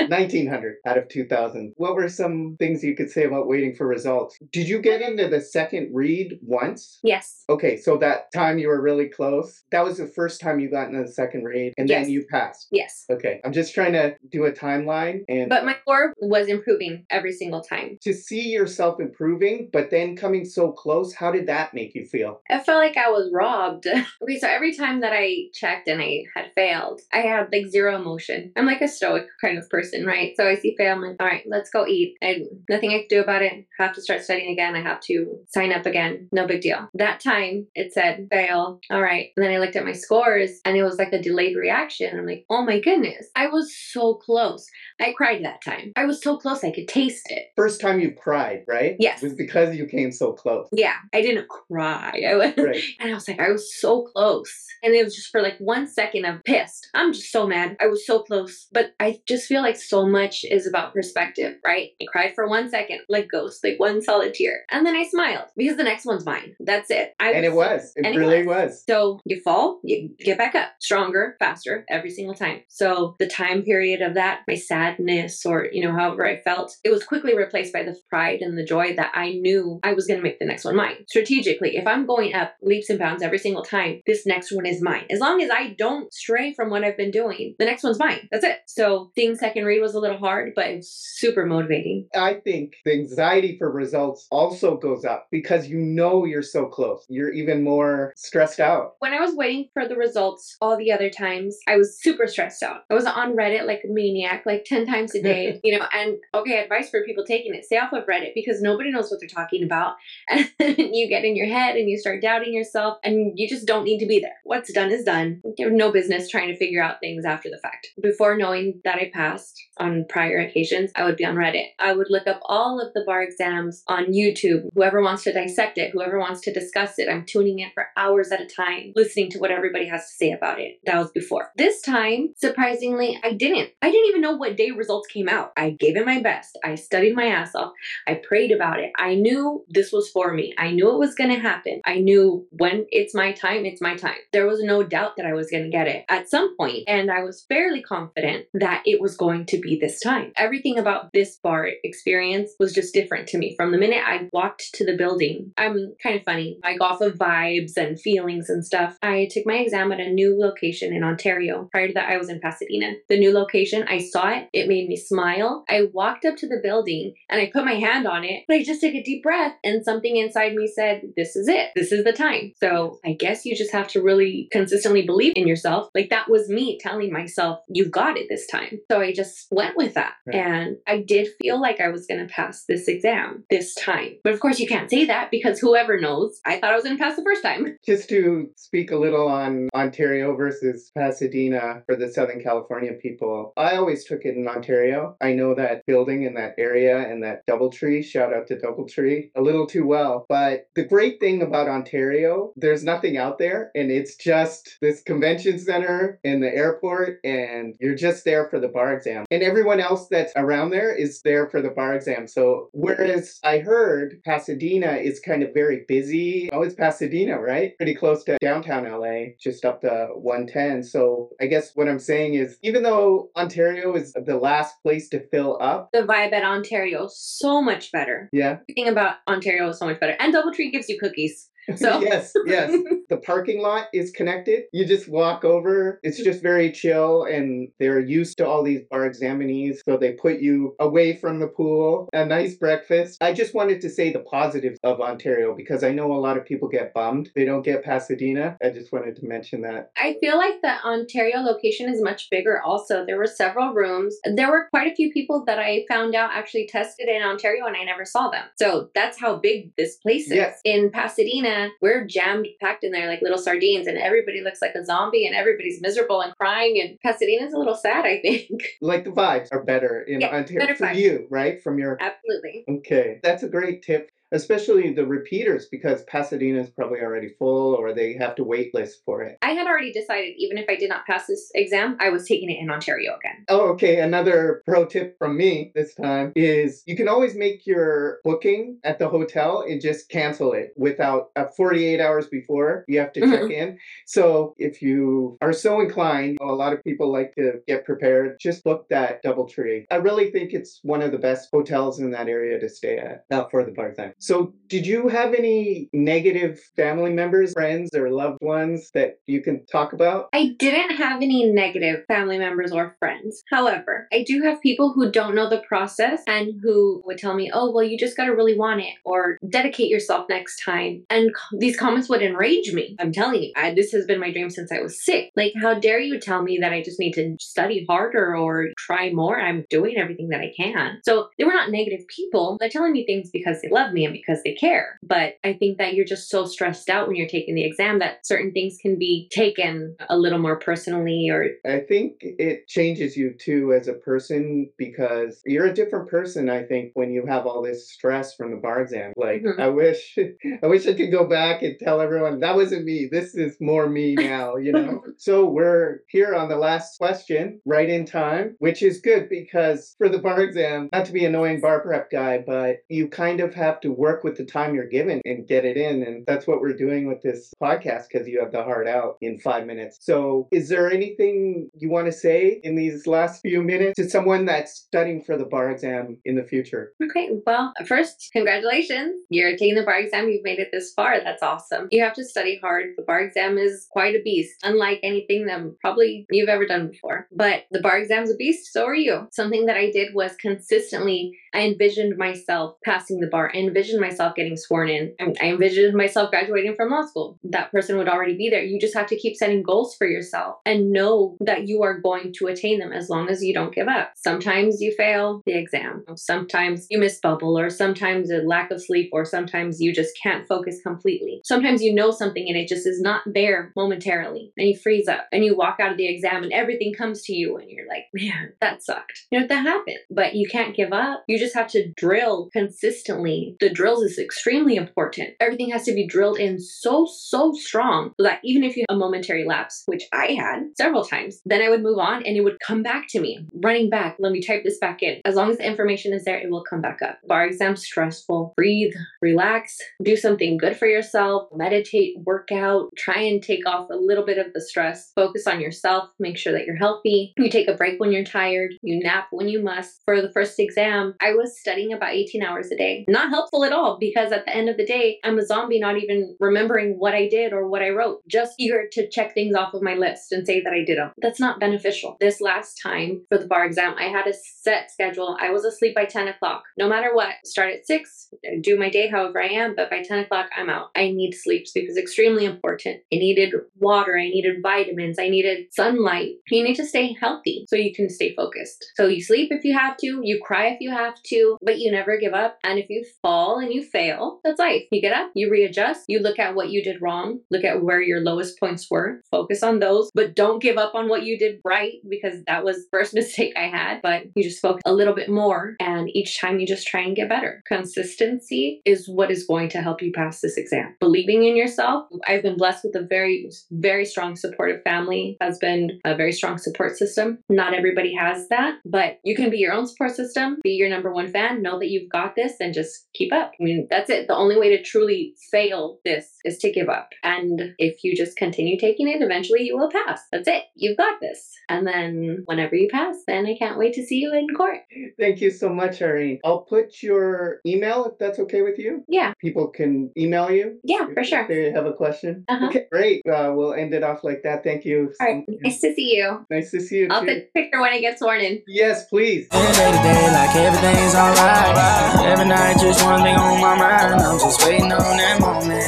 1900 0.08 0.76
out 0.86 0.98
of 0.98 1.08
2000. 1.08 1.72
What 1.76 1.96
were 1.96 2.08
some 2.08 2.54
things 2.60 2.84
you 2.84 2.94
could 2.94 3.10
say 3.10 3.24
about 3.24 3.48
waiting 3.48 3.74
for 3.74 3.88
results? 3.88 4.38
Did 4.52 4.68
you 4.68 4.80
get 4.80 5.02
into 5.02 5.28
the 5.28 5.40
second 5.40 5.90
read 5.92 6.38
once? 6.40 7.00
yes. 7.02 7.44
Okay, 7.50 7.76
so 7.76 7.96
that 7.96 8.30
time 8.32 8.58
you 8.58 8.68
were 8.68 8.80
really 8.80 9.08
close. 9.08 9.64
That 9.72 9.84
was 9.84 9.96
the 9.98 10.06
first 10.06 10.40
time 10.40 10.60
you 10.60 10.70
got 10.70 10.88
into 10.88 11.02
the 11.02 11.10
second 11.12 11.44
read, 11.44 11.72
and 11.76 11.88
Yes. 11.88 12.04
then 12.04 12.12
you 12.12 12.24
passed. 12.30 12.68
Yes. 12.70 13.04
Okay, 13.10 13.40
I'm 13.44 13.52
just 13.52 13.74
trying 13.74 13.94
to 13.94 14.14
do 14.30 14.44
a 14.44 14.52
timeline 14.52 15.24
and 15.28 15.48
But 15.48 15.64
my 15.64 15.76
score 15.82 16.14
was 16.20 16.46
improving 16.48 17.04
every 17.10 17.32
single 17.32 17.62
time. 17.62 17.98
See 18.28 18.48
yourself 18.48 19.00
improving, 19.00 19.70
but 19.72 19.90
then 19.90 20.16
coming 20.16 20.44
so 20.44 20.70
close, 20.70 21.14
how 21.14 21.32
did 21.32 21.46
that 21.46 21.72
make 21.72 21.94
you 21.94 22.04
feel? 22.04 22.40
I 22.50 22.58
felt 22.58 22.78
like 22.78 22.96
I 22.96 23.10
was 23.10 23.30
robbed. 23.32 23.86
okay, 24.22 24.38
so 24.38 24.48
every 24.48 24.74
time 24.74 25.00
that 25.00 25.12
I 25.14 25.46
checked 25.54 25.88
and 25.88 26.00
I 26.00 26.24
had 26.36 26.52
failed, 26.54 27.00
I 27.12 27.18
had 27.18 27.48
like 27.50 27.66
zero 27.66 27.96
emotion. 27.96 28.52
I'm 28.56 28.66
like 28.66 28.82
a 28.82 28.88
stoic 28.88 29.26
kind 29.40 29.58
of 29.58 29.68
person, 29.70 30.04
right? 30.04 30.34
So 30.36 30.46
I 30.46 30.56
see 30.56 30.74
fail, 30.76 30.94
I'm 30.94 31.02
like, 31.02 31.16
all 31.20 31.26
right, 31.26 31.44
let's 31.46 31.70
go 31.70 31.86
eat. 31.86 32.16
I 32.22 32.42
nothing 32.68 32.90
I 32.90 32.98
can 32.98 33.06
do 33.08 33.22
about 33.22 33.42
it. 33.42 33.52
I 33.52 33.82
Have 33.82 33.94
to 33.94 34.02
start 34.02 34.22
studying 34.22 34.52
again. 34.52 34.76
I 34.76 34.82
have 34.82 35.00
to 35.02 35.38
sign 35.48 35.72
up 35.72 35.86
again. 35.86 36.28
No 36.32 36.46
big 36.46 36.60
deal. 36.60 36.88
That 36.94 37.20
time 37.20 37.66
it 37.74 37.92
said 37.92 38.28
fail. 38.30 38.80
All 38.90 39.02
right. 39.02 39.30
And 39.36 39.44
then 39.44 39.52
I 39.52 39.58
looked 39.58 39.76
at 39.76 39.84
my 39.84 39.92
scores 39.92 40.60
and 40.64 40.76
it 40.76 40.82
was 40.82 40.98
like 40.98 41.12
a 41.12 41.22
delayed 41.22 41.56
reaction. 41.56 42.18
I'm 42.18 42.26
like, 42.26 42.44
oh 42.50 42.64
my 42.64 42.80
goodness. 42.80 43.28
I 43.34 43.48
was 43.48 43.74
so 43.74 44.14
close. 44.14 44.66
I 45.00 45.12
cried 45.16 45.44
that 45.44 45.62
time. 45.64 45.92
I 45.96 46.04
was 46.04 46.22
so 46.22 46.36
close 46.36 46.64
I 46.64 46.72
could 46.72 46.88
taste 46.88 47.26
it. 47.30 47.46
First 47.56 47.80
time 47.80 48.00
you 48.00 48.12
cried, 48.20 48.64
right? 48.66 48.96
Yes. 48.98 49.22
It 49.22 49.26
was 49.26 49.34
because 49.34 49.76
you 49.76 49.86
came 49.86 50.12
so 50.12 50.32
close. 50.32 50.68
Yeah. 50.72 50.96
I 51.14 51.22
didn't 51.22 51.48
cry. 51.48 52.22
I 52.28 52.34
was 52.34 52.52
Right. 52.56 52.82
And 53.00 53.10
I 53.10 53.14
was 53.14 53.28
like, 53.28 53.40
I 53.40 53.50
was 53.50 53.78
so 53.80 54.02
close. 54.02 54.52
And 54.82 54.94
it 54.94 55.04
was 55.04 55.14
just 55.14 55.28
for 55.30 55.42
like 55.42 55.56
one 55.58 55.86
second 55.86 56.24
of 56.24 56.42
pissed. 56.44 56.88
I'm 56.94 57.12
just 57.12 57.30
so 57.30 57.46
mad. 57.46 57.76
I 57.80 57.86
was 57.86 58.06
so 58.06 58.22
close. 58.22 58.68
But 58.72 58.92
I 59.00 59.20
just 59.26 59.46
feel 59.46 59.62
like 59.62 59.76
so 59.76 60.06
much 60.06 60.44
is 60.44 60.66
about 60.66 60.94
perspective, 60.94 61.56
right? 61.64 61.90
I 62.00 62.06
cried 62.10 62.34
for 62.34 62.48
one 62.48 62.70
second, 62.70 63.00
like 63.08 63.28
ghost, 63.30 63.62
like 63.64 63.78
one 63.78 64.02
solid 64.02 64.34
tear. 64.34 64.64
And 64.70 64.86
then 64.86 64.96
I 64.96 65.04
smiled 65.04 65.46
because 65.56 65.76
the 65.76 65.84
next 65.84 66.06
one's 66.06 66.26
mine. 66.26 66.54
That's 66.60 66.90
it. 66.90 67.14
I 67.20 67.32
and 67.32 67.44
it 67.44 67.52
was. 67.52 67.92
It 67.96 68.06
and 68.06 68.14
it 68.14 68.18
really 68.18 68.46
was. 68.46 68.84
so 68.88 69.20
you 69.24 69.40
fall, 69.40 69.80
you 69.84 70.10
get 70.18 70.38
back 70.38 70.54
up, 70.54 70.70
stronger, 70.80 71.36
faster, 71.38 71.84
every 71.88 72.10
single 72.10 72.34
time. 72.34 72.60
So 72.68 73.16
the 73.18 73.28
time 73.28 73.62
period 73.62 74.02
of 74.02 74.14
that, 74.14 74.40
my 74.48 74.54
sadness 74.54 75.44
or, 75.44 75.68
you 75.72 75.84
know, 75.84 75.92
however 75.92 76.26
I 76.26 76.40
felt, 76.40 76.76
it 76.84 76.90
was 76.90 77.04
quickly 77.04 77.36
replaced 77.36 77.72
by 77.72 77.82
the 77.82 77.96
pride 78.08 78.40
and 78.40 78.56
the 78.56 78.64
joy 78.64 78.94
that 78.96 79.12
I 79.14 79.32
knew 79.32 79.80
I 79.82 79.92
was 79.92 80.06
going 80.06 80.18
to 80.18 80.24
make 80.24 80.38
the 80.38 80.46
next 80.46 80.64
one 80.64 80.76
mine. 80.76 81.04
Strategically, 81.08 81.76
if 81.76 81.86
I'm 81.86 82.06
going 82.06 82.34
up 82.34 82.54
leaps 82.62 82.90
and 82.90 82.98
bounds 82.98 83.22
every 83.22 83.38
single 83.38 83.62
time, 83.62 84.00
this 84.06 84.26
next 84.26 84.52
one 84.52 84.66
is 84.66 84.82
mine. 84.82 85.06
As 85.10 85.20
long 85.20 85.42
as 85.42 85.50
I 85.50 85.74
don't 85.78 86.12
stray 86.12 86.54
from 86.54 86.70
what 86.70 86.84
I've 86.84 86.96
been 86.96 87.10
doing, 87.10 87.54
the 87.58 87.64
next 87.64 87.82
one's 87.82 87.98
mine. 87.98 88.28
That's 88.30 88.44
it. 88.44 88.58
So 88.66 89.10
seeing 89.14 89.36
second 89.36 89.64
read 89.64 89.80
was 89.80 89.94
a 89.94 90.00
little 90.00 90.18
hard, 90.18 90.52
but 90.54 90.66
it's 90.66 90.88
super 91.16 91.46
motivating. 91.46 92.08
I 92.14 92.34
think 92.34 92.74
the 92.84 92.92
anxiety 92.92 93.56
for 93.58 93.70
results 93.70 94.26
also 94.30 94.76
goes 94.76 95.04
up 95.04 95.26
because 95.30 95.68
you 95.68 95.78
know 95.78 96.24
you're 96.24 96.42
so 96.42 96.66
close. 96.66 97.04
You're 97.08 97.32
even 97.32 97.64
more 97.64 98.12
stressed 98.16 98.60
out. 98.60 98.92
When 99.00 99.12
I 99.12 99.20
was 99.20 99.34
waiting 99.34 99.68
for 99.72 99.86
the 99.86 99.96
results 99.96 100.56
all 100.60 100.76
the 100.76 100.92
other 100.92 101.10
times, 101.10 101.56
I 101.66 101.76
was 101.76 102.00
super 102.00 102.26
stressed 102.26 102.62
out. 102.62 102.82
I 102.90 102.94
was 102.94 103.06
on 103.06 103.36
Reddit 103.36 103.66
like 103.66 103.82
a 103.84 103.92
maniac, 103.92 104.44
like 104.46 104.64
10 104.64 104.86
times 104.86 105.14
a 105.14 105.22
day, 105.22 105.60
you 105.64 105.78
know. 105.78 105.86
And 105.92 106.16
okay, 106.34 106.62
advice 106.62 106.90
for 106.90 107.04
people 107.04 107.24
taking 107.24 107.54
it 107.54 107.64
stay 107.64 107.78
off 107.78 107.92
of 107.92 107.97
Reddit 108.06 108.32
because 108.34 108.60
nobody 108.62 108.90
knows 108.90 109.10
what 109.10 109.20
they're 109.20 109.28
talking 109.28 109.62
about. 109.62 109.96
And 110.60 110.94
you 110.94 111.08
get 111.08 111.24
in 111.24 111.36
your 111.36 111.46
head 111.46 111.76
and 111.76 111.88
you 111.88 111.98
start 111.98 112.20
doubting 112.20 112.52
yourself, 112.52 112.98
and 113.04 113.38
you 113.38 113.48
just 113.48 113.66
don't 113.66 113.84
need 113.84 113.98
to 114.00 114.06
be 114.06 114.18
there. 114.18 114.36
What's 114.44 114.72
done 114.72 114.90
is 114.90 115.04
done. 115.04 115.40
You 115.56 115.66
have 115.66 115.74
no 115.74 115.92
business 115.92 116.28
trying 116.28 116.48
to 116.48 116.56
figure 116.56 116.82
out 116.82 117.00
things 117.00 117.24
after 117.24 117.48
the 117.48 117.58
fact. 117.58 117.88
Before 118.00 118.36
knowing 118.36 118.80
that 118.84 118.96
I 118.96 119.10
passed 119.12 119.60
on 119.78 120.04
prior 120.08 120.38
occasions, 120.38 120.90
I 120.94 121.04
would 121.04 121.16
be 121.16 121.24
on 121.24 121.36
Reddit. 121.36 121.66
I 121.78 121.92
would 121.92 122.08
look 122.10 122.26
up 122.26 122.40
all 122.44 122.80
of 122.80 122.92
the 122.92 123.04
bar 123.06 123.22
exams 123.22 123.82
on 123.88 124.06
YouTube. 124.06 124.68
Whoever 124.74 125.00
wants 125.02 125.24
to 125.24 125.32
dissect 125.32 125.78
it, 125.78 125.92
whoever 125.92 126.18
wants 126.18 126.40
to 126.42 126.52
discuss 126.52 126.98
it, 126.98 127.08
I'm 127.08 127.24
tuning 127.24 127.60
in 127.60 127.70
for 127.74 127.88
hours 127.96 128.30
at 128.32 128.40
a 128.40 128.46
time, 128.46 128.92
listening 128.94 129.30
to 129.30 129.38
what 129.38 129.50
everybody 129.50 129.86
has 129.86 130.02
to 130.08 130.14
say 130.14 130.32
about 130.32 130.60
it. 130.60 130.80
That 130.84 130.98
was 130.98 131.10
before. 131.12 131.50
This 131.56 131.80
time, 131.82 132.34
surprisingly, 132.36 133.18
I 133.22 133.32
didn't. 133.32 133.70
I 133.82 133.90
didn't 133.90 134.08
even 134.08 134.20
know 134.20 134.36
what 134.36 134.56
day 134.56 134.70
results 134.70 135.08
came 135.08 135.28
out. 135.28 135.52
I 135.56 135.70
gave 135.70 135.96
it 135.96 136.06
my 136.06 136.20
best. 136.20 136.58
I 136.64 136.74
studied 136.74 137.14
my 137.14 137.26
ass 137.26 137.54
off. 137.54 137.72
I 138.06 138.14
prayed 138.14 138.52
about 138.52 138.80
it. 138.80 138.92
I 138.98 139.14
knew 139.14 139.64
this 139.68 139.92
was 139.92 140.08
for 140.10 140.32
me. 140.32 140.54
I 140.58 140.70
knew 140.70 140.90
it 140.90 140.98
was 140.98 141.14
going 141.14 141.30
to 141.30 141.38
happen. 141.38 141.80
I 141.84 141.98
knew 141.98 142.46
when 142.50 142.86
it's 142.90 143.14
my 143.14 143.32
time, 143.32 143.64
it's 143.64 143.80
my 143.80 143.96
time. 143.96 144.18
There 144.32 144.46
was 144.46 144.62
no 144.62 144.82
doubt 144.82 145.16
that 145.16 145.26
I 145.26 145.34
was 145.34 145.50
going 145.50 145.64
to 145.64 145.70
get 145.70 145.88
it 145.88 146.04
at 146.08 146.28
some 146.28 146.56
point, 146.56 146.84
and 146.86 147.10
I 147.10 147.22
was 147.22 147.44
fairly 147.48 147.82
confident 147.82 148.46
that 148.54 148.82
it 148.84 149.00
was 149.00 149.16
going 149.16 149.46
to 149.46 149.58
be 149.58 149.78
this 149.78 150.00
time. 150.00 150.32
Everything 150.36 150.78
about 150.78 151.12
this 151.12 151.38
bar 151.42 151.68
experience 151.84 152.50
was 152.58 152.72
just 152.72 152.94
different 152.94 153.28
to 153.28 153.38
me. 153.38 153.54
From 153.56 153.72
the 153.72 153.78
minute 153.78 154.02
I 154.04 154.28
walked 154.32 154.74
to 154.74 154.84
the 154.84 154.96
building, 154.96 155.52
I'm 155.56 155.94
kind 156.02 156.16
of 156.16 156.24
funny. 156.24 156.58
I 156.64 156.76
go 156.76 156.84
off 156.84 157.00
of 157.00 157.14
vibes 157.14 157.76
and 157.76 158.00
feelings 158.00 158.48
and 158.48 158.64
stuff. 158.64 158.96
I 159.02 159.28
took 159.30 159.46
my 159.46 159.56
exam 159.56 159.92
at 159.92 160.00
a 160.00 160.10
new 160.10 160.38
location 160.38 160.92
in 160.92 161.04
Ontario. 161.04 161.68
Prior 161.70 161.88
to 161.88 161.94
that, 161.94 162.10
I 162.10 162.16
was 162.16 162.28
in 162.28 162.40
Pasadena. 162.40 162.94
The 163.08 163.18
new 163.18 163.32
location, 163.32 163.84
I 163.88 163.98
saw 163.98 164.28
it. 164.30 164.48
It 164.52 164.68
made 164.68 164.88
me 164.88 164.96
smile. 164.96 165.64
I 165.68 165.88
walked 165.92 166.24
up 166.24 166.36
to 166.38 166.48
the 166.48 166.60
building 166.62 167.14
and 167.28 167.40
I 167.40 167.50
put 167.52 167.64
my 167.68 167.74
hand 167.74 168.06
on 168.06 168.24
it, 168.24 168.44
but 168.48 168.56
I 168.56 168.64
just 168.64 168.80
took 168.80 168.94
a 168.94 169.02
deep 169.02 169.22
breath 169.22 169.54
and 169.62 169.84
something 169.84 170.16
inside 170.16 170.54
me 170.54 170.66
said, 170.66 171.02
This 171.16 171.36
is 171.36 171.48
it. 171.48 171.70
This 171.74 171.92
is 171.92 172.04
the 172.04 172.12
time. 172.12 172.52
So 172.60 172.98
I 173.04 173.12
guess 173.12 173.44
you 173.44 173.54
just 173.54 173.72
have 173.72 173.88
to 173.88 174.02
really 174.02 174.48
consistently 174.50 175.02
believe 175.02 175.34
in 175.36 175.46
yourself. 175.46 175.88
Like 175.94 176.10
that 176.10 176.30
was 176.30 176.48
me 176.48 176.78
telling 176.80 177.12
myself, 177.12 177.60
You've 177.68 177.90
got 177.90 178.16
it 178.16 178.26
this 178.28 178.46
time. 178.46 178.78
So 178.90 179.00
I 179.00 179.12
just 179.12 179.48
went 179.50 179.76
with 179.76 179.94
that. 179.94 180.14
Right. 180.26 180.36
And 180.36 180.76
I 180.86 181.02
did 181.02 181.28
feel 181.40 181.60
like 181.60 181.80
I 181.80 181.88
was 181.88 182.06
going 182.06 182.26
to 182.26 182.32
pass 182.32 182.64
this 182.68 182.88
exam 182.88 183.44
this 183.50 183.74
time. 183.74 184.16
But 184.24 184.32
of 184.32 184.40
course, 184.40 184.58
you 184.58 184.66
can't 184.66 184.90
say 184.90 185.04
that 185.04 185.30
because 185.30 185.58
whoever 185.58 186.00
knows, 186.00 186.40
I 186.46 186.58
thought 186.58 186.72
I 186.72 186.74
was 186.74 186.84
going 186.84 186.96
to 186.96 187.02
pass 187.02 187.16
the 187.16 187.24
first 187.24 187.42
time. 187.42 187.76
Just 187.86 188.08
to 188.10 188.50
speak 188.56 188.90
a 188.90 188.96
little 188.96 189.28
on 189.28 189.68
Ontario 189.74 190.34
versus 190.34 190.90
Pasadena 190.96 191.82
for 191.86 191.96
the 191.96 192.10
Southern 192.10 192.42
California 192.42 192.92
people, 192.92 193.52
I 193.56 193.76
always 193.76 194.04
took 194.04 194.24
it 194.24 194.36
in 194.36 194.48
Ontario. 194.48 195.16
I 195.20 195.32
know 195.32 195.54
that 195.54 195.84
building 195.86 196.22
in 196.22 196.34
that 196.34 196.54
area 196.58 196.98
and 196.98 197.22
that 197.22 197.44
Doubletree, 197.58 198.04
shout 198.04 198.32
out 198.32 198.46
to 198.48 198.56
Doubletree, 198.56 199.30
a 199.36 199.40
little 199.40 199.66
too 199.66 199.86
well. 199.86 200.26
But 200.28 200.66
the 200.74 200.84
great 200.84 201.20
thing 201.20 201.42
about 201.42 201.68
Ontario, 201.68 202.52
there's 202.56 202.84
nothing 202.84 203.16
out 203.16 203.38
there, 203.38 203.70
and 203.74 203.90
it's 203.90 204.16
just 204.16 204.76
this 204.80 205.02
convention 205.02 205.58
center 205.58 206.18
and 206.24 206.42
the 206.42 206.54
airport, 206.54 207.18
and 207.24 207.74
you're 207.80 207.94
just 207.94 208.24
there 208.24 208.48
for 208.48 208.60
the 208.60 208.68
bar 208.68 208.92
exam. 208.92 209.24
And 209.30 209.42
everyone 209.42 209.80
else 209.80 210.08
that's 210.10 210.32
around 210.36 210.70
there 210.70 210.94
is 210.94 211.20
there 211.22 211.48
for 211.48 211.60
the 211.60 211.70
bar 211.70 211.94
exam. 211.94 212.26
So, 212.26 212.68
whereas 212.72 213.38
I 213.44 213.58
heard 213.58 214.20
Pasadena 214.24 214.92
is 214.92 215.20
kind 215.20 215.42
of 215.42 215.54
very 215.54 215.84
busy. 215.88 216.50
Oh, 216.52 216.62
it's 216.62 216.74
Pasadena, 216.74 217.40
right? 217.40 217.76
Pretty 217.76 217.94
close 217.94 218.24
to 218.24 218.38
downtown 218.40 218.84
LA, 218.84 219.34
just 219.40 219.64
up 219.64 219.80
to 219.82 220.08
110. 220.14 220.82
So 220.82 221.30
I 221.40 221.46
guess 221.46 221.72
what 221.74 221.88
I'm 221.88 221.98
saying 221.98 222.34
is, 222.34 222.58
even 222.62 222.82
though 222.82 223.30
Ontario 223.36 223.94
is 223.94 224.12
the 224.12 224.36
last 224.36 224.74
place 224.82 225.08
to 225.10 225.26
fill 225.28 225.58
up, 225.60 225.90
The 225.92 226.02
vibe 226.02 226.32
at 226.32 226.44
Ontario 226.44 227.06
is 227.06 227.18
so 227.48 227.62
much 227.62 227.90
better. 227.92 228.28
yeah, 228.32 228.58
Everything 228.68 228.88
about 228.88 229.16
Ontario 229.26 229.68
is 229.70 229.78
so 229.78 229.86
much 229.86 229.98
better. 230.00 230.16
And 230.20 230.34
Doubletree 230.34 230.70
gives 230.70 230.88
you 230.88 230.98
cookies. 231.00 231.47
So 231.78 232.00
yes, 232.00 232.32
yes. 232.46 232.76
The 233.08 233.18
parking 233.18 233.62
lot 233.62 233.86
is 233.94 234.10
connected. 234.10 234.64
You 234.72 234.84
just 234.84 235.08
walk 235.08 235.44
over. 235.44 236.00
It's 236.02 236.22
just 236.22 236.42
very 236.42 236.72
chill, 236.72 237.24
and 237.24 237.68
they're 237.78 238.00
used 238.00 238.38
to 238.38 238.46
all 238.46 238.62
these 238.62 238.82
bar 238.90 239.08
examinees, 239.08 239.78
so 239.84 239.96
they 239.96 240.12
put 240.12 240.40
you 240.40 240.74
away 240.80 241.14
from 241.14 241.38
the 241.38 241.46
pool. 241.46 242.08
A 242.12 242.24
nice 242.24 242.54
breakfast. 242.56 243.18
I 243.20 243.32
just 243.32 243.54
wanted 243.54 243.80
to 243.82 243.90
say 243.90 244.12
the 244.12 244.20
positives 244.20 244.78
of 244.82 245.00
Ontario 245.00 245.54
because 245.54 245.84
I 245.84 245.92
know 245.92 246.12
a 246.12 246.18
lot 246.18 246.36
of 246.36 246.44
people 246.44 246.68
get 246.68 246.92
bummed 246.94 247.28
they 247.34 247.44
don't 247.44 247.62
get 247.62 247.84
Pasadena. 247.84 248.56
I 248.62 248.70
just 248.70 248.92
wanted 248.92 249.16
to 249.16 249.26
mention 249.26 249.62
that. 249.62 249.90
I 249.96 250.16
feel 250.20 250.36
like 250.36 250.60
the 250.62 250.84
Ontario 250.84 251.38
location 251.40 251.88
is 251.88 252.02
much 252.02 252.28
bigger 252.30 252.60
also. 252.60 253.04
There 253.06 253.16
were 253.16 253.26
several 253.26 253.74
rooms. 253.74 254.16
There 254.24 254.50
were 254.50 254.68
quite 254.70 254.90
a 254.90 254.94
few 254.94 255.12
people 255.12 255.44
that 255.46 255.58
I 255.58 255.84
found 255.88 256.14
out 256.14 256.30
actually 256.32 256.66
tested 256.66 257.08
in 257.08 257.22
Ontario 257.22 257.66
and 257.66 257.76
I 257.76 257.84
never 257.84 258.04
saw 258.04 258.28
them. 258.30 258.44
So 258.58 258.90
that's 258.94 259.20
how 259.20 259.36
big 259.36 259.72
this 259.76 259.96
place 259.96 260.26
is. 260.26 260.32
Yes. 260.32 260.60
In 260.64 260.90
Pasadena, 260.90 261.57
we're 261.82 262.04
jammed 262.06 262.46
packed 262.60 262.84
in 262.84 262.90
there 262.92 263.06
like 263.08 263.22
little 263.22 263.38
sardines 263.38 263.86
and 263.86 263.98
everybody 263.98 264.40
looks 264.42 264.60
like 264.62 264.74
a 264.74 264.84
zombie 264.84 265.26
and 265.26 265.34
everybody's 265.34 265.80
miserable 265.80 266.20
and 266.20 266.32
crying 266.40 266.80
and 266.80 266.98
Pasadena's 267.04 267.52
a 267.52 267.58
little 267.58 267.74
sad, 267.74 268.04
I 268.04 268.20
think. 268.20 268.48
Like 268.80 269.04
the 269.04 269.10
vibes 269.10 269.48
are 269.52 269.62
better 269.64 270.02
in 270.02 270.20
Yeah, 270.20 270.28
Ontario 270.28 270.60
better 270.66 270.76
for 270.76 270.86
vibes. 270.86 270.96
you, 270.96 271.26
right? 271.30 271.60
From 271.62 271.78
your 271.78 271.98
Absolutely. 272.00 272.64
Okay, 272.68 273.18
that's 273.22 273.42
a 273.42 273.48
great 273.48 273.82
tip, 273.82 274.10
especially 274.32 274.92
the 274.92 275.06
repeaters 275.06 275.66
because 275.70 276.02
Pasadena 276.04 276.60
is 276.60 276.70
probably 276.70 277.00
already 277.00 277.30
full 277.38 277.74
or 277.74 277.92
they 277.92 278.14
have 278.14 278.34
to 278.36 278.44
wait 278.44 278.74
list 278.74 279.00
for 279.04 279.22
it. 279.22 279.38
I 279.42 279.50
had 279.50 279.66
already 279.66 279.92
decided 279.92 280.34
even 280.36 280.58
if 280.58 280.66
I 280.68 280.76
did 280.76 280.88
not 280.88 281.06
pass 281.06 281.26
this 281.26 281.50
exam, 281.54 281.96
I 282.00 282.10
was 282.10 282.26
taking 282.26 282.50
it 282.50 282.58
in 282.60 282.70
Ontario 282.70 283.16
again. 283.16 283.44
Oh, 283.48 283.68
okay. 283.72 284.00
Another 284.00 284.62
pro 284.66 284.84
tip 284.84 285.16
from 285.18 285.36
me 285.36 285.72
this 285.74 285.94
time 285.94 286.32
is 286.34 286.82
you 286.86 286.96
can 286.96 287.08
always 287.08 287.34
make 287.34 287.66
your 287.66 288.18
booking 288.24 288.78
at 288.84 288.98
the 288.98 289.08
hotel 289.08 289.64
and 289.68 289.80
just 289.80 290.08
cancel 290.08 290.52
it 290.52 290.72
without 290.76 291.30
uh, 291.36 291.46
48 291.56 292.00
hours 292.00 292.26
before 292.26 292.84
you 292.88 292.98
have 292.98 293.12
to 293.12 293.20
check 293.20 293.50
in. 293.50 293.78
So 294.06 294.54
if 294.58 294.82
you 294.82 295.38
are 295.40 295.52
so 295.52 295.80
inclined, 295.80 296.38
a 296.40 296.46
lot 296.46 296.72
of 296.72 296.82
people 296.84 297.12
like 297.12 297.34
to 297.34 297.60
get 297.66 297.84
prepared, 297.84 298.38
just 298.40 298.64
book 298.64 298.86
that 298.90 299.22
Doubletree. 299.22 299.86
I 299.90 299.96
really 299.96 300.30
think 300.30 300.52
it's 300.52 300.80
one 300.82 301.02
of 301.02 301.12
the 301.12 301.18
best 301.18 301.48
hotels 301.52 302.00
in 302.00 302.10
that 302.12 302.28
area 302.28 302.58
to 302.58 302.68
stay 302.68 302.98
at 302.98 303.24
not 303.30 303.50
for 303.50 303.64
the 303.64 303.72
bar 303.72 303.92
thing. 303.94 304.12
So 304.18 304.52
did 304.68 304.86
you 304.86 305.08
have 305.08 305.32
any 305.32 305.88
negative 305.92 306.60
family 306.76 307.12
members, 307.12 307.52
friends, 307.52 307.90
or 307.94 308.10
loved 308.10 308.38
ones 308.42 308.90
that 308.92 309.18
you 309.26 309.40
can 309.42 309.64
talk 309.66 309.92
about? 309.92 310.28
I 310.34 310.54
didn't 310.58 310.96
have 310.96 311.22
any 311.22 311.50
negative 311.50 312.04
family 312.06 312.38
members 312.38 312.72
or 312.72 312.96
friends. 312.98 313.42
However, 313.50 314.08
I 314.12 314.24
do 314.26 314.42
have 314.42 314.60
people 314.60 314.92
who 314.92 315.10
don't 315.10 315.34
know 315.34 315.48
the 315.48 315.62
process 315.66 316.22
and 316.26 316.52
who 316.62 317.02
would 317.06 317.18
tell 317.18 317.34
me, 317.34 317.50
oh, 317.52 317.70
well, 317.70 317.84
you 317.84 317.96
just 317.96 318.16
got 318.16 318.26
to 318.26 318.32
really 318.32 318.58
want 318.58 318.80
it 318.80 318.94
or 319.04 319.38
dedicate 319.48 319.88
yourself 319.88 320.26
next 320.28 320.62
time. 320.62 321.04
And 321.08 321.30
these 321.58 321.78
comments 321.78 322.08
would 322.08 322.22
enrage 322.22 322.72
me. 322.72 322.96
I'm 323.00 323.12
telling 323.12 323.42
you, 323.42 323.52
I, 323.56 323.72
this 323.72 323.92
has 323.92 324.04
been 324.04 324.20
my 324.20 324.32
dream 324.32 324.50
since 324.50 324.70
I 324.70 324.80
was 324.80 325.02
sick. 325.02 325.30
Like, 325.36 325.52
how 325.60 325.78
dare 325.78 326.00
you 326.00 326.20
tell 326.20 326.42
me 326.42 326.58
that 326.60 326.72
I 326.72 326.82
just 326.82 327.00
need 327.00 327.12
to 327.12 327.36
study 327.40 327.86
harder 327.88 328.36
or 328.36 328.66
try 328.76 329.10
more? 329.12 329.40
I'm 329.40 329.64
doing 329.70 329.96
everything 329.96 330.28
that 330.28 330.40
I 330.40 330.52
can. 330.56 331.00
So 331.04 331.28
they 331.38 331.44
were 331.44 331.52
not 331.52 331.70
negative 331.70 332.06
people. 332.08 332.56
They're 332.60 332.68
telling 332.68 332.92
me 332.92 333.06
things 333.06 333.30
because 333.30 333.62
they 333.62 333.68
love 333.70 333.92
me 333.92 334.07
and 334.08 334.12
because 334.12 334.42
they 334.42 334.54
care. 334.54 334.98
But 335.02 335.34
I 335.44 335.52
think 335.54 335.78
that 335.78 335.94
you're 335.94 336.04
just 336.04 336.28
so 336.28 336.46
stressed 336.46 336.88
out 336.88 337.06
when 337.06 337.16
you're 337.16 337.28
taking 337.28 337.54
the 337.54 337.64
exam 337.64 337.98
that 338.00 338.26
certain 338.26 338.52
things 338.52 338.76
can 338.80 338.98
be 338.98 339.28
taken 339.30 339.96
a 340.08 340.18
little 340.18 340.38
more 340.38 340.58
personally 340.58 341.28
or 341.30 341.46
I 341.64 341.80
think 341.80 342.16
it 342.20 342.66
changes 342.68 343.16
you 343.16 343.34
too 343.38 343.72
as 343.72 343.88
a 343.88 343.94
person 343.94 344.70
because 344.76 345.40
you're 345.44 345.66
a 345.66 345.74
different 345.74 346.08
person. 346.08 346.48
I 346.48 346.62
think 346.64 346.92
when 346.94 347.10
you 347.10 347.26
have 347.26 347.46
all 347.46 347.62
this 347.62 347.90
stress 347.90 348.34
from 348.34 348.50
the 348.50 348.56
bar 348.56 348.80
exam, 348.82 349.12
like 349.16 349.42
Mhm. 349.42 349.58
I 349.58 349.68
wish, 349.68 350.16
I 350.62 350.66
wish 350.66 350.86
I 350.86 350.94
could 350.94 351.10
go 351.10 351.24
back 351.26 351.62
and 351.62 351.78
tell 351.78 352.00
everyone 352.00 352.40
that 352.40 352.56
wasn't 352.56 352.84
me. 352.84 353.08
This 353.10 353.34
is 353.34 353.56
more 353.60 353.88
me 353.88 354.14
now, 354.14 354.56
you 354.56 354.72
know. 354.72 355.02
so 355.16 355.44
we're 355.48 356.00
here 356.08 356.34
on 356.34 356.48
the 356.48 356.56
last 356.56 356.98
question, 356.98 357.60
right 357.64 357.88
in 357.88 358.04
time, 358.04 358.56
which 358.58 358.82
is 358.82 359.00
good 359.00 359.28
because 359.28 359.94
for 359.98 360.08
the 360.08 360.18
bar 360.18 360.40
exam, 360.42 360.88
not 360.92 361.04
to 361.06 361.12
be 361.12 361.24
annoying 361.24 361.60
bar 361.60 361.80
prep 361.80 362.10
guy, 362.10 362.42
but 362.46 362.78
you 362.88 363.08
kind 363.08 363.40
of 363.40 363.54
have 363.54 363.80
to 363.80 363.92
work 363.98 364.22
with 364.22 364.36
the 364.36 364.44
time 364.44 364.74
you're 364.74 364.86
given 364.86 365.20
and 365.24 365.46
get 365.46 365.64
it 365.64 365.76
in, 365.76 366.02
and 366.04 366.24
that's 366.26 366.46
what 366.46 366.60
we're 366.60 366.72
doing 366.76 367.08
with 367.08 367.20
this 367.22 367.52
podcast 367.60 368.04
because 368.10 368.28
you 368.28 368.40
have 368.40 368.52
the 368.52 368.62
heart 368.62 368.86
out 368.86 369.16
in 369.20 369.38
five 369.40 369.66
minutes. 369.66 369.98
So, 370.00 370.48
is 370.52 370.68
there 370.68 370.90
anything 370.90 371.68
you 371.74 371.90
want 371.90 372.06
to 372.06 372.12
say 372.12 372.60
in 372.62 372.76
these 372.76 373.06
last 373.06 373.42
few 373.42 373.62
minutes 373.62 373.96
to 373.96 374.08
someone 374.08 374.46
that's 374.46 374.72
studying 374.72 375.22
for 375.22 375.36
the 375.36 375.44
bar 375.44 375.70
exam 375.70 376.16
in 376.24 376.36
the 376.36 376.44
future? 376.44 376.92
Okay, 377.02 377.30
well, 377.44 377.72
first, 377.86 378.30
congratulations. 378.32 379.20
You're 379.30 379.56
taking 379.56 379.74
the 379.74 379.82
bar 379.82 379.98
exam. 379.98 380.28
You've 380.28 380.44
made 380.44 380.60
it 380.60 380.68
this 380.72 380.92
far. 380.94 381.22
That's 381.22 381.42
awesome. 381.42 381.88
You 381.90 382.02
have 382.04 382.14
to 382.14 382.24
study 382.24 382.58
hard. 382.62 382.86
The 382.96 383.02
bar 383.02 383.20
exam 383.20 383.58
is 383.58 383.86
quite 383.90 384.14
a 384.14 384.22
beast, 384.22 384.54
unlike 384.62 385.00
anything 385.02 385.46
that 385.46 385.60
probably 385.80 386.26
you've 386.30 386.48
ever 386.48 386.66
done 386.66 386.88
before. 386.88 387.26
But 387.32 387.64
the 387.72 387.80
bar 387.80 387.98
exam's 387.98 388.30
a 388.30 388.36
beast, 388.36 388.72
so 388.72 388.86
are 388.86 388.94
you. 388.94 389.26
Something 389.32 389.66
that 389.66 389.76
I 389.76 389.90
did 389.90 390.14
was 390.14 390.36
consistently, 390.40 391.32
I 391.52 391.62
envisioned 391.62 392.16
myself 392.16 392.76
passing 392.84 393.20
the 393.20 393.26
bar. 393.26 393.50
I 393.52 393.58
envisioned 393.58 393.87
myself 393.96 394.34
getting 394.34 394.56
sworn 394.56 394.88
in. 394.88 395.14
I 395.40 395.46
envisioned 395.46 395.94
myself 395.94 396.30
graduating 396.30 396.74
from 396.76 396.90
law 396.90 397.06
school. 397.06 397.38
That 397.44 397.70
person 397.70 397.96
would 397.96 398.08
already 398.08 398.36
be 398.36 398.50
there. 398.50 398.62
You 398.62 398.80
just 398.80 398.96
have 398.96 399.06
to 399.08 399.16
keep 399.16 399.36
setting 399.36 399.62
goals 399.62 399.94
for 399.96 400.06
yourself 400.06 400.56
and 400.66 400.90
know 400.90 401.36
that 401.40 401.66
you 401.66 401.82
are 401.82 402.00
going 402.00 402.32
to 402.38 402.46
attain 402.46 402.78
them 402.78 402.92
as 402.92 403.08
long 403.08 403.28
as 403.28 403.42
you 403.42 403.54
don't 403.54 403.74
give 403.74 403.88
up. 403.88 404.12
Sometimes 404.16 404.80
you 404.80 404.94
fail 404.96 405.42
the 405.46 405.56
exam. 405.56 406.04
Sometimes 406.16 406.86
you 406.90 406.98
miss 406.98 407.18
bubble 407.20 407.58
or 407.58 407.70
sometimes 407.70 408.30
a 408.30 408.38
lack 408.38 408.70
of 408.70 408.82
sleep 408.82 409.10
or 409.12 409.24
sometimes 409.24 409.80
you 409.80 409.92
just 409.94 410.12
can't 410.22 410.46
focus 410.46 410.80
completely. 410.82 411.40
Sometimes 411.44 411.82
you 411.82 411.94
know 411.94 412.10
something 412.10 412.46
and 412.48 412.56
it 412.56 412.68
just 412.68 412.86
is 412.86 413.00
not 413.00 413.22
there 413.26 413.72
momentarily 413.76 414.52
and 414.56 414.68
you 414.68 414.76
freeze 414.76 415.08
up 415.08 415.26
and 415.32 415.44
you 415.44 415.56
walk 415.56 415.78
out 415.80 415.92
of 415.92 415.98
the 415.98 416.08
exam 416.08 416.42
and 416.42 416.52
everything 416.52 416.92
comes 416.92 417.22
to 417.22 417.34
you 417.34 417.56
and 417.56 417.70
you're 417.70 417.88
like, 417.88 418.04
man, 418.12 418.52
that 418.60 418.82
sucked. 418.82 419.26
You 419.30 419.40
know, 419.40 419.46
that 419.46 419.62
happened. 419.66 419.98
But 420.10 420.34
you 420.34 420.48
can't 420.48 420.76
give 420.76 420.92
up. 420.92 421.24
You 421.28 421.38
just 421.38 421.54
have 421.54 421.68
to 421.68 421.92
drill 421.96 422.48
consistently. 422.52 423.56
The 423.60 423.70
drills 423.78 424.02
is 424.02 424.18
extremely 424.18 424.74
important. 424.74 425.34
Everything 425.38 425.70
has 425.70 425.84
to 425.84 425.94
be 425.94 426.04
drilled 426.04 426.40
in 426.40 426.58
so, 426.58 427.06
so 427.06 427.52
strong 427.52 428.12
that 428.18 428.40
even 428.42 428.64
if 428.64 428.76
you 428.76 428.84
have 428.88 428.96
a 428.96 428.98
momentary 428.98 429.44
lapse, 429.44 429.84
which 429.86 430.02
I 430.12 430.32
had 430.32 430.64
several 430.76 431.04
times, 431.04 431.40
then 431.46 431.62
I 431.62 431.70
would 431.70 431.84
move 431.84 431.98
on 431.98 432.26
and 432.26 432.36
it 432.36 432.42
would 432.42 432.58
come 432.58 432.82
back 432.82 433.06
to 433.10 433.20
me, 433.20 433.46
running 433.62 433.88
back. 433.88 434.16
Let 434.18 434.32
me 434.32 434.42
type 434.42 434.64
this 434.64 434.78
back 434.78 435.00
in. 435.00 435.20
As 435.24 435.36
long 435.36 435.48
as 435.52 435.58
the 435.58 435.66
information 435.66 436.12
is 436.12 436.24
there, 436.24 436.38
it 436.38 436.50
will 436.50 436.64
come 436.68 436.80
back 436.80 437.02
up. 437.02 437.20
Bar 437.28 437.46
exam 437.46 437.76
stressful. 437.76 438.54
Breathe, 438.56 438.94
relax, 439.22 439.78
do 440.02 440.16
something 440.16 440.56
good 440.56 440.76
for 440.76 440.88
yourself, 440.88 441.48
meditate, 441.54 442.16
work 442.26 442.50
out, 442.50 442.90
try 442.96 443.20
and 443.20 443.40
take 443.40 443.64
off 443.64 443.90
a 443.90 443.96
little 443.96 444.26
bit 444.26 444.38
of 444.38 444.52
the 444.54 444.60
stress. 444.60 445.12
Focus 445.14 445.46
on 445.46 445.60
yourself, 445.60 446.10
make 446.18 446.36
sure 446.36 446.52
that 446.52 446.66
you're 446.66 446.74
healthy. 446.74 447.32
You 447.38 447.48
take 447.48 447.68
a 447.68 447.74
break 447.74 448.00
when 448.00 448.10
you're 448.10 448.24
tired, 448.24 448.72
you 448.82 448.98
nap 448.98 449.28
when 449.30 449.48
you 449.48 449.62
must. 449.62 450.00
For 450.04 450.20
the 450.20 450.32
first 450.32 450.58
exam, 450.58 451.14
I 451.20 451.34
was 451.34 451.60
studying 451.60 451.92
about 451.92 452.14
18 452.14 452.42
hours 452.42 452.72
a 452.72 452.76
day. 452.76 453.04
Not 453.06 453.28
helpful 453.28 453.57
pull 453.58 453.64
it 453.64 453.72
all 453.72 453.98
because 453.98 454.30
at 454.30 454.44
the 454.44 454.54
end 454.54 454.68
of 454.68 454.76
the 454.76 454.86
day, 454.86 455.18
I'm 455.24 455.38
a 455.38 455.44
zombie, 455.44 455.80
not 455.80 455.98
even 455.98 456.36
remembering 456.38 456.94
what 456.98 457.14
I 457.14 457.28
did 457.28 457.52
or 457.52 457.68
what 457.68 457.82
I 457.82 457.90
wrote, 457.90 458.20
just 458.28 458.54
eager 458.58 458.84
to 458.92 459.08
check 459.10 459.34
things 459.34 459.56
off 459.56 459.74
of 459.74 459.82
my 459.82 459.94
list 459.94 460.30
and 460.30 460.46
say 460.46 460.60
that 460.62 460.72
I 460.72 460.84
did 460.84 460.98
them. 460.98 461.10
That's 461.20 461.40
not 461.40 461.58
beneficial. 461.58 462.16
This 462.20 462.40
last 462.40 462.80
time 462.80 463.22
for 463.28 463.38
the 463.38 463.46
bar 463.46 463.66
exam, 463.66 463.94
I 463.98 464.04
had 464.04 464.26
a 464.26 464.34
set 464.34 464.90
schedule. 464.90 465.36
I 465.40 465.50
was 465.50 465.64
asleep 465.64 465.94
by 465.94 466.04
10 466.04 466.28
o'clock. 466.28 466.62
No 466.76 466.88
matter 466.88 467.14
what, 467.14 467.34
start 467.44 467.72
at 467.72 467.86
6, 467.86 468.28
do 468.60 468.78
my 468.78 468.90
day 468.90 469.08
however 469.08 469.42
I 469.42 469.48
am, 469.48 469.74
but 469.74 469.90
by 469.90 470.02
10 470.02 470.20
o'clock, 470.20 470.46
I'm 470.56 470.70
out. 470.70 470.90
I 470.96 471.10
need 471.10 471.32
sleep. 471.34 471.66
Sleep 471.66 471.88
is 471.88 471.96
extremely 471.96 472.44
important. 472.44 473.00
I 473.12 473.16
needed 473.16 473.54
water, 473.76 474.16
I 474.16 474.28
needed 474.28 474.62
vitamins, 474.62 475.18
I 475.18 475.28
needed 475.28 475.66
sunlight. 475.72 476.36
You 476.50 476.62
need 476.62 476.76
to 476.76 476.86
stay 476.86 477.16
healthy 477.20 477.64
so 477.68 477.76
you 477.76 477.92
can 477.92 478.08
stay 478.08 478.34
focused. 478.36 478.92
So 478.94 479.06
you 479.06 479.22
sleep 479.22 479.50
if 479.50 479.64
you 479.64 479.76
have 479.76 479.96
to, 479.98 480.20
you 480.22 480.40
cry 480.44 480.68
if 480.68 480.80
you 480.80 480.90
have 480.90 481.20
to, 481.26 481.56
but 481.60 481.78
you 481.78 481.90
never 481.90 482.18
give 482.18 482.34
up. 482.34 482.58
And 482.62 482.78
if 482.78 482.86
you 482.88 483.04
fall 483.20 483.47
and 483.56 483.72
you 483.72 483.82
fail, 483.82 484.40
that's 484.44 484.58
life. 484.58 484.82
You 484.90 485.00
get 485.00 485.12
up, 485.12 485.30
you 485.34 485.50
readjust, 485.50 486.04
you 486.08 486.20
look 486.20 486.38
at 486.38 486.54
what 486.54 486.70
you 486.70 486.82
did 486.82 487.00
wrong, 487.00 487.40
look 487.50 487.64
at 487.64 487.82
where 487.82 488.02
your 488.02 488.20
lowest 488.20 488.58
points 488.60 488.86
were, 488.90 489.22
focus 489.30 489.62
on 489.62 489.78
those, 489.78 490.10
but 490.14 490.34
don't 490.34 490.62
give 490.62 490.76
up 490.76 490.94
on 490.94 491.08
what 491.08 491.24
you 491.24 491.38
did 491.38 491.60
right 491.64 491.94
because 492.08 492.42
that 492.46 492.64
was 492.64 492.86
first 492.90 493.14
mistake 493.18 493.52
I 493.56 493.66
had, 493.66 494.00
but 494.02 494.24
you 494.34 494.42
just 494.42 494.60
focus 494.60 494.82
a 494.84 494.92
little 494.92 495.14
bit 495.14 495.30
more 495.30 495.74
and 495.80 496.08
each 496.14 496.40
time 496.40 496.60
you 496.60 496.66
just 496.66 496.86
try 496.86 497.00
and 497.00 497.16
get 497.16 497.28
better. 497.28 497.62
Consistency 497.66 498.82
is 498.84 499.08
what 499.08 499.30
is 499.30 499.46
going 499.46 499.68
to 499.70 499.82
help 499.82 500.02
you 500.02 500.12
pass 500.12 500.40
this 500.40 500.56
exam. 500.56 500.94
Believing 501.00 501.44
in 501.44 501.56
yourself. 501.56 502.06
I've 502.26 502.42
been 502.42 502.56
blessed 502.56 502.84
with 502.84 502.96
a 502.96 503.06
very 503.06 503.48
very 503.70 504.04
strong 504.04 504.36
supportive 504.36 504.82
family, 504.82 505.36
husband, 505.40 505.92
a 506.04 506.14
very 506.14 506.32
strong 506.32 506.58
support 506.58 506.96
system. 506.96 507.38
Not 507.48 507.74
everybody 507.74 508.14
has 508.14 508.48
that, 508.48 508.78
but 508.84 509.18
you 509.24 509.34
can 509.34 509.50
be 509.50 509.58
your 509.58 509.72
own 509.72 509.86
support 509.86 510.14
system, 510.14 510.58
be 510.62 510.70
your 510.70 510.88
number 510.88 511.12
one 511.12 511.30
fan, 511.30 511.62
know 511.62 511.78
that 511.78 511.90
you've 511.90 512.10
got 512.10 512.34
this 512.34 512.54
and 512.60 512.74
just 512.74 513.06
keep 513.14 513.32
up. 513.32 513.37
I 513.46 513.62
mean, 513.62 513.86
that's 513.90 514.10
it. 514.10 514.28
The 514.28 514.36
only 514.36 514.58
way 514.58 514.76
to 514.76 514.82
truly 514.82 515.34
fail 515.50 515.98
this 516.04 516.28
is 516.44 516.58
to 516.58 516.72
give 516.72 516.88
up. 516.88 517.10
And 517.22 517.74
if 517.78 518.04
you 518.04 518.16
just 518.16 518.36
continue 518.36 518.78
taking 518.78 519.08
it, 519.08 519.22
eventually 519.22 519.62
you 519.62 519.76
will 519.76 519.90
pass. 519.90 520.20
That's 520.32 520.48
it. 520.48 520.64
You've 520.74 520.96
got 520.96 521.20
this. 521.20 521.52
And 521.68 521.86
then 521.86 522.42
whenever 522.46 522.74
you 522.74 522.88
pass, 522.90 523.16
then 523.26 523.46
I 523.46 523.56
can't 523.58 523.78
wait 523.78 523.94
to 523.94 524.04
see 524.04 524.16
you 524.16 524.32
in 524.34 524.48
court. 524.54 524.78
Thank 525.18 525.40
you 525.40 525.50
so 525.50 525.68
much, 525.68 526.00
Irene. 526.00 526.38
I'll 526.44 526.60
put 526.62 527.02
your 527.02 527.60
email 527.66 528.06
if 528.06 528.18
that's 528.18 528.38
okay 528.40 528.62
with 528.62 528.78
you. 528.78 529.04
Yeah. 529.08 529.34
People 529.40 529.68
can 529.68 530.10
email 530.16 530.50
you. 530.50 530.78
Yeah, 530.84 531.06
for 531.12 531.24
sure. 531.24 531.42
If 531.42 531.48
they 531.48 531.70
have 531.70 531.86
a 531.86 531.92
question. 531.92 532.44
Uh-huh. 532.48 532.68
Okay, 532.68 532.86
great. 532.90 533.22
Uh, 533.26 533.52
we'll 533.54 533.74
end 533.74 533.92
it 533.94 534.02
off 534.02 534.24
like 534.24 534.42
that. 534.44 534.64
Thank 534.64 534.84
you. 534.84 535.12
All 535.20 535.26
right. 535.26 535.44
Nice 535.48 535.80
to 535.80 535.94
see 535.94 536.16
you. 536.16 536.46
Nice 536.50 536.70
to 536.70 536.80
see 536.80 537.00
you 537.00 537.08
I'll 537.10 537.24
too. 537.24 537.30
a 537.30 537.48
picture 537.54 537.80
when 537.80 537.92
I 537.92 538.00
get 538.00 538.18
sworn 538.18 538.40
in. 538.40 538.62
Yes, 538.66 539.06
please. 539.08 539.48
Day 539.48 539.66
to 539.66 540.02
day, 540.02 540.32
like 540.32 540.56
everything's 540.56 541.14
alright. 541.14 542.24
Every 542.24 542.46
night, 542.46 542.78
just 542.80 543.04
one 543.04 543.22
thing 543.28 543.36
on 543.36 543.60
my 543.60 543.74
mind. 543.76 544.20
I'm 544.20 544.38
just 544.38 544.64
waiting 544.64 544.92
on 544.92 545.16
that 545.16 545.40
moment. 545.40 545.84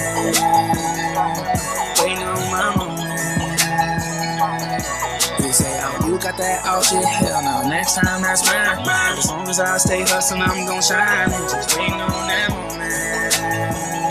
Waiting 2.00 2.24
on 2.24 2.50
my 2.52 2.76
moment. 2.76 3.60
They 5.40 5.52
say, 5.52 5.80
oh, 5.82 6.06
you 6.06 6.18
got 6.18 6.36
that 6.36 6.66
all 6.66 6.82
shit. 6.82 7.04
Hell 7.04 7.42
no, 7.42 7.68
next 7.68 7.94
time 7.94 8.22
that's 8.22 8.44
mine. 8.46 9.18
As 9.18 9.28
long 9.28 9.48
as 9.48 9.60
I 9.60 9.78
stay 9.78 10.02
hustling, 10.02 10.42
I'm 10.42 10.66
gon' 10.66 10.82
shine. 10.82 11.30
Just 11.30 11.76
waiting 11.76 12.00
on 12.00 12.26
that 12.28 12.50
moment. 12.50 12.80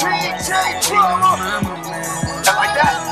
Waiting 0.03 0.97
on 0.97 1.19
my 1.21 1.61
moment. 1.61 1.85
like 1.85 2.75
that. 2.81 3.08